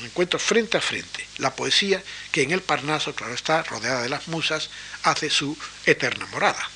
[0.00, 1.26] un encuentro frente a frente.
[1.38, 4.70] La poesía que en el Parnaso, claro está, rodeada de las musas,
[5.02, 6.68] hace su eterna morada.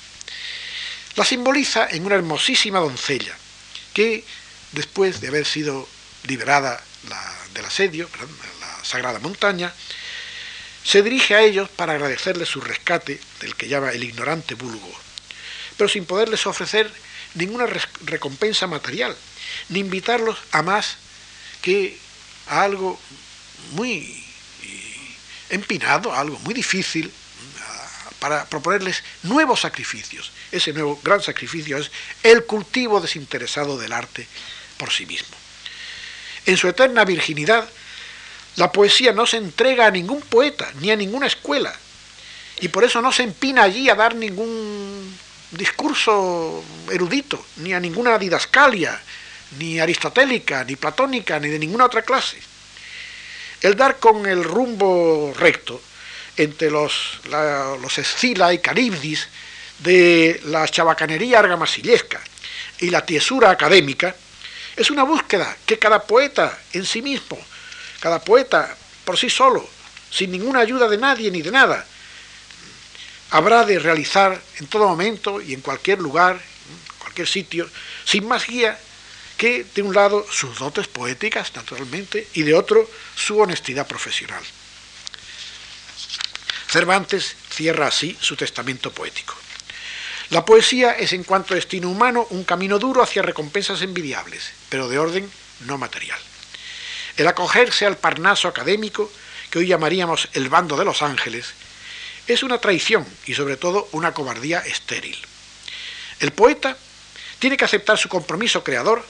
[1.15, 3.35] La simboliza en una hermosísima doncella
[3.93, 4.23] que,
[4.73, 5.89] después de haber sido
[6.27, 6.83] liberada
[7.53, 8.09] del asedio,
[8.59, 9.73] la sagrada montaña,
[10.83, 14.93] se dirige a ellos para agradecerles su rescate del que llama el ignorante vulgo,
[15.77, 16.91] pero sin poderles ofrecer
[17.33, 17.67] ninguna
[18.05, 19.15] recompensa material
[19.69, 20.97] ni invitarlos a más
[21.61, 21.97] que
[22.47, 22.99] a algo
[23.71, 24.23] muy
[25.49, 27.11] empinado, algo muy difícil,
[28.19, 30.31] para proponerles nuevos sacrificios.
[30.51, 31.91] Ese nuevo gran sacrificio es
[32.23, 34.27] el cultivo desinteresado del arte
[34.77, 35.35] por sí mismo.
[36.45, 37.69] En su eterna virginidad,
[38.57, 41.73] la poesía no se entrega a ningún poeta ni a ninguna escuela,
[42.59, 45.17] y por eso no se empina allí a dar ningún
[45.51, 48.99] discurso erudito, ni a ninguna didascalia,
[49.59, 52.37] ni aristotélica, ni platónica, ni de ninguna otra clase.
[53.61, 55.81] El dar con el rumbo recto
[56.35, 57.19] entre los,
[57.81, 59.27] los escila y caribdis
[59.79, 62.19] de la chabacanería argamasillesca
[62.79, 64.15] y la tiesura académica
[64.75, 67.37] es una búsqueda que cada poeta en sí mismo,
[67.99, 68.75] cada poeta
[69.05, 69.67] por sí solo,
[70.11, 71.85] sin ninguna ayuda de nadie ni de nada,
[73.31, 77.69] habrá de realizar en todo momento y en cualquier lugar, en cualquier sitio,
[78.05, 78.77] sin más guía
[79.37, 84.43] que de un lado sus dotes poéticas, naturalmente, y de otro su honestidad profesional.
[86.67, 89.35] Cervantes cierra así su testamento poético.
[90.29, 94.89] La poesía es en cuanto a destino humano un camino duro hacia recompensas envidiables, pero
[94.89, 95.31] de orden
[95.61, 96.19] no material.
[97.17, 99.11] El acogerse al parnaso académico,
[99.49, 101.53] que hoy llamaríamos el bando de los ángeles,
[102.27, 105.17] es una traición y sobre todo una cobardía estéril.
[106.19, 106.77] El poeta
[107.39, 109.03] tiene que aceptar su compromiso creador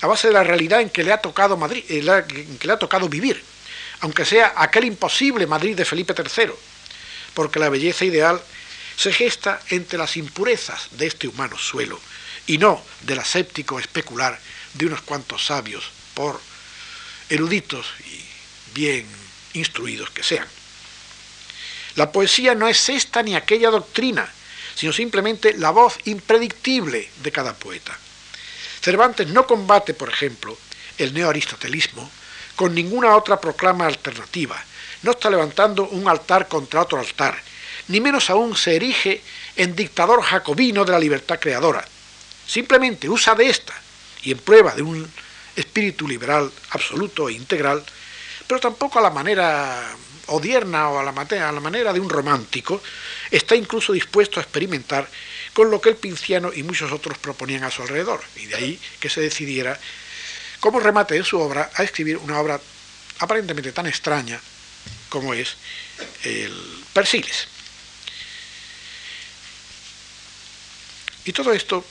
[0.00, 2.72] a base de la realidad en que le ha tocado, Madrid, eh, en que le
[2.72, 3.42] ha tocado vivir,
[4.00, 6.52] aunque sea aquel imposible Madrid de Felipe III,
[7.32, 8.42] porque la belleza ideal
[8.96, 11.98] se gesta entre las impurezas de este humano suelo
[12.46, 14.38] y no del aséptico especular
[14.74, 16.40] de unos cuantos sabios, por
[17.28, 18.24] eruditos y
[18.74, 19.06] bien
[19.54, 20.46] instruidos que sean.
[21.96, 24.28] La poesía no es esta ni aquella doctrina,
[24.74, 27.96] sino simplemente la voz impredictible de cada poeta.
[28.80, 30.58] Cervantes no combate, por ejemplo,
[30.98, 32.10] el neoaristotelismo
[32.56, 34.62] con ninguna otra proclama alternativa,
[35.02, 37.36] no está levantando un altar contra otro altar,
[37.88, 39.22] ni menos aún se erige
[39.56, 41.86] en dictador jacobino de la libertad creadora.
[42.46, 43.74] Simplemente usa de esta
[44.22, 45.10] y en prueba de un
[45.56, 47.84] espíritu liberal absoluto e integral,
[48.46, 49.96] pero tampoco a la manera
[50.26, 52.82] odierna o a la, a la manera de un romántico,
[53.30, 55.08] está incluso dispuesto a experimentar
[55.52, 58.80] con lo que el pinciano y muchos otros proponían a su alrededor, y de ahí
[58.98, 59.78] que se decidiera,
[60.60, 62.60] como remate de su obra, a escribir una obra
[63.20, 64.40] aparentemente tan extraña
[65.08, 65.56] como es
[66.24, 66.52] el
[66.92, 67.48] Persiles.
[71.24, 71.84] Y todo esto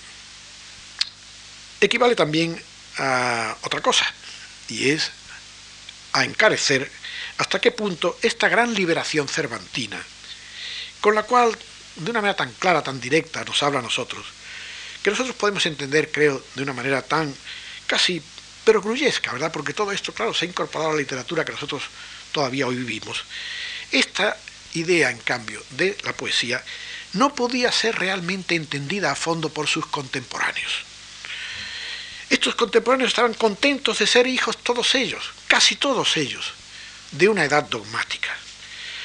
[1.79, 2.61] equivale también
[2.97, 4.05] a otra cosa,
[4.69, 5.11] y es
[6.13, 6.89] a encarecer
[7.37, 10.01] hasta qué punto esta gran liberación cervantina,
[11.01, 11.57] con la cual
[11.95, 14.25] de una manera tan clara, tan directa nos habla a nosotros,
[15.01, 17.33] que nosotros podemos entender, creo, de una manera tan
[17.87, 18.21] casi
[18.63, 19.51] perogrullesca, ¿verdad?
[19.51, 21.83] Porque todo esto, claro, se ha incorporado a la literatura que nosotros
[22.31, 23.23] todavía hoy vivimos.
[23.91, 24.37] Esta
[24.73, 26.63] idea, en cambio, de la poesía
[27.13, 30.85] no podía ser realmente entendida a fondo por sus contemporáneos.
[32.33, 36.53] Estos contemporáneos estaban contentos de ser hijos todos ellos, casi todos ellos,
[37.11, 38.35] de una edad dogmática.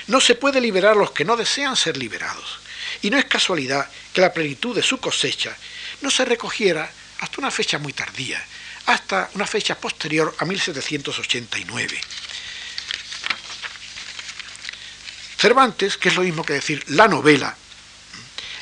[0.06, 2.58] No se puede liberar a los que no desean ser liberados.
[3.02, 5.54] Y no es casualidad que la plenitud de su cosecha
[6.00, 8.42] no se recogiera hasta una fecha muy tardía,
[8.86, 12.00] hasta una fecha posterior a 1789.
[15.36, 17.54] Cervantes, que es lo mismo que decir la novela,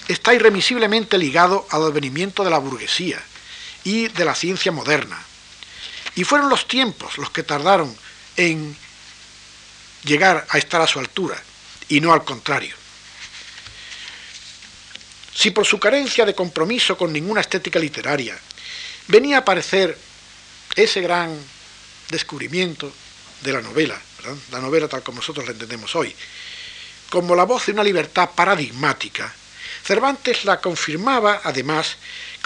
[0.09, 3.23] está irremisiblemente ligado al advenimiento de la burguesía
[3.87, 5.17] y de la ciencia moderna.
[6.17, 7.97] Y fueron los tiempos los que tardaron
[8.37, 8.77] en
[10.03, 11.41] llegar a estar a su altura,
[11.89, 12.75] y no al contrario.
[15.33, 18.37] Si por su carencia de compromiso con ninguna estética literaria
[19.07, 19.97] venía a aparecer
[20.75, 21.39] ese gran
[22.09, 22.93] descubrimiento
[23.43, 24.01] de la novela,
[24.51, 26.13] la novela tal como nosotros la entendemos hoy,
[27.09, 29.33] como la voz de una libertad paradigmática,
[29.87, 31.97] Cervantes la confirmaba además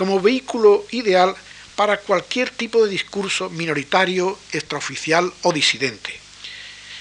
[0.01, 1.37] como vehículo ideal
[1.77, 6.19] para cualquier tipo de discurso minoritario, extraoficial o disidente.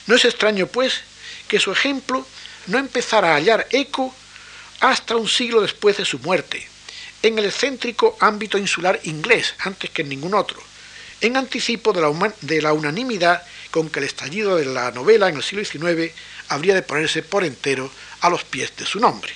[0.05, 0.99] No es extraño, pues,
[1.47, 2.27] que su ejemplo
[2.67, 4.13] no empezara a hallar eco
[4.81, 6.67] hasta un siglo después de su muerte,
[7.23, 10.61] en el excéntrico ámbito insular inglés, antes que en ningún otro,
[11.21, 15.37] en anticipo de la, de la unanimidad con que el estallido de la novela en
[15.37, 16.11] el siglo XIX
[16.49, 17.89] habría de ponerse por entero
[18.19, 19.31] a los pies de su nombre.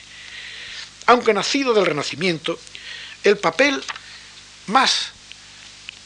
[1.05, 2.59] Aunque nacido del Renacimiento,
[3.23, 3.83] el papel
[4.67, 5.11] más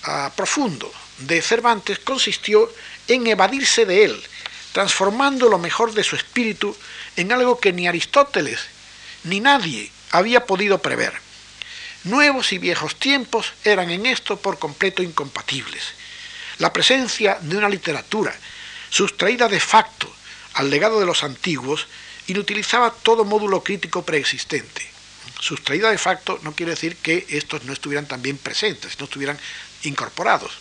[0.03, 2.71] ah, profundo de Cervantes consistió
[3.07, 4.23] en evadirse de él,
[4.71, 6.75] transformando lo mejor de su espíritu
[7.15, 8.59] en algo que ni Aristóteles
[9.23, 11.13] ni nadie había podido prever.
[12.03, 15.83] Nuevos y viejos tiempos eran en esto por completo incompatibles.
[16.59, 18.33] La presencia de una literatura
[18.89, 20.09] sustraída de facto
[20.53, 21.87] al legado de los antiguos
[22.27, 24.96] inutilizaba todo módulo crítico preexistente.
[25.39, 29.39] Sustraída de facto no quiere decir que estos no estuvieran también presentes, no estuvieran
[29.83, 30.51] incorporados,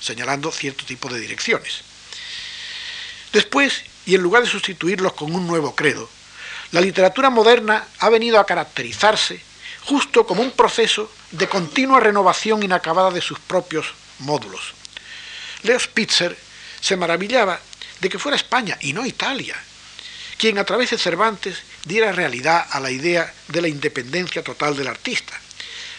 [0.00, 1.82] señalando cierto tipo de direcciones.
[3.32, 6.08] Después, y en lugar de sustituirlos con un nuevo credo,
[6.72, 9.40] la literatura moderna ha venido a caracterizarse
[9.84, 13.86] justo como un proceso de continua renovación inacabada de sus propios
[14.20, 14.72] módulos.
[15.62, 16.36] Leo Spitzer
[16.80, 17.60] se maravillaba
[18.00, 19.56] de que fuera España y no Italia
[20.36, 24.88] quien a través de Cervantes diera realidad a la idea de la independencia total del
[24.88, 25.38] artista.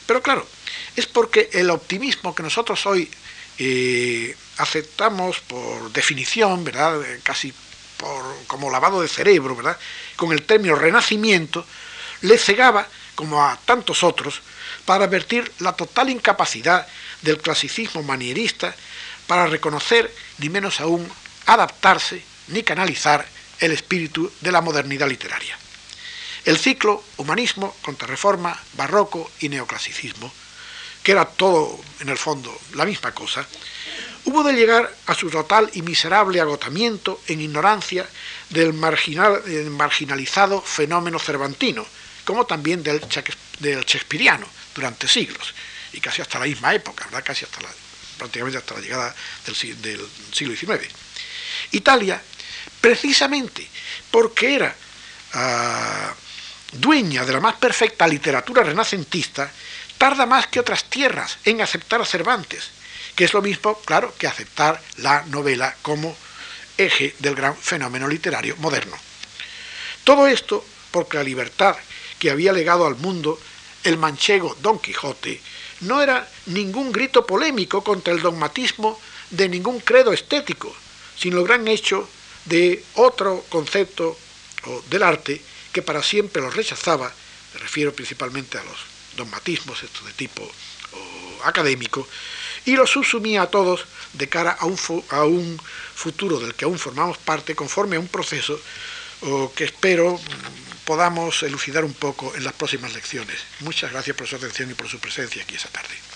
[0.05, 0.47] Pero claro,
[0.95, 3.09] es porque el optimismo que nosotros hoy
[3.57, 6.99] eh, aceptamos por definición, ¿verdad?
[7.23, 7.53] Casi
[7.97, 9.77] por, como lavado de cerebro, ¿verdad?
[10.15, 11.65] Con el término renacimiento,
[12.21, 14.41] le cegaba, como a tantos otros,
[14.85, 16.87] para advertir la total incapacidad
[17.21, 18.75] del clasicismo manierista
[19.27, 21.09] para reconocer, ni menos aún
[21.45, 23.25] adaptarse ni canalizar
[23.59, 25.57] el espíritu de la modernidad literaria.
[26.45, 30.31] El ciclo humanismo, contrarreforma, barroco y neoclasicismo,
[31.01, 33.45] que era todo en el fondo la misma cosa,
[34.25, 38.07] hubo de llegar a su total y miserable agotamiento en ignorancia
[38.49, 39.41] del, marginal,
[39.71, 41.85] marginalizado fenómeno cervantino,
[42.25, 42.99] como también del,
[43.59, 45.53] del shakespeariano durante siglos,
[45.93, 47.69] y casi hasta la misma época, casi hasta la,
[48.17, 49.15] prácticamente hasta la llegada
[49.45, 50.93] del, del siglo XIX.
[51.71, 52.21] Italia
[52.81, 53.67] precisamente
[54.11, 54.75] porque era
[55.33, 56.13] ah,
[56.79, 59.51] dueña de la más perfecta literatura renacentista,
[59.97, 62.69] tarda más que otras tierras en aceptar a Cervantes,
[63.15, 66.15] que es lo mismo, claro, que aceptar la novela como
[66.77, 68.97] eje del gran fenómeno literario moderno.
[70.03, 71.75] Todo esto porque la libertad
[72.19, 73.39] que había legado al mundo
[73.83, 75.39] el manchego Don Quijote
[75.81, 78.99] no era ningún grito polémico contra el dogmatismo
[79.29, 80.75] de ningún credo estético,
[81.17, 82.07] sino el gran hecho
[82.45, 84.17] de otro concepto
[84.89, 85.41] del arte
[85.75, 87.11] que para siempre lo rechazaba,
[87.53, 88.77] me refiero principalmente a los
[89.17, 90.49] dogmatismos estos de tipo
[91.43, 92.07] académico,
[92.63, 95.61] y los subsumía a todos de cara a un, a un
[95.93, 98.57] futuro del que aún formamos parte conforme a un proceso
[99.53, 100.17] que espero
[100.85, 103.35] podamos elucidar un poco en las próximas lecciones.
[103.59, 106.14] Muchas gracias por su atención y por su presencia aquí esta tarde.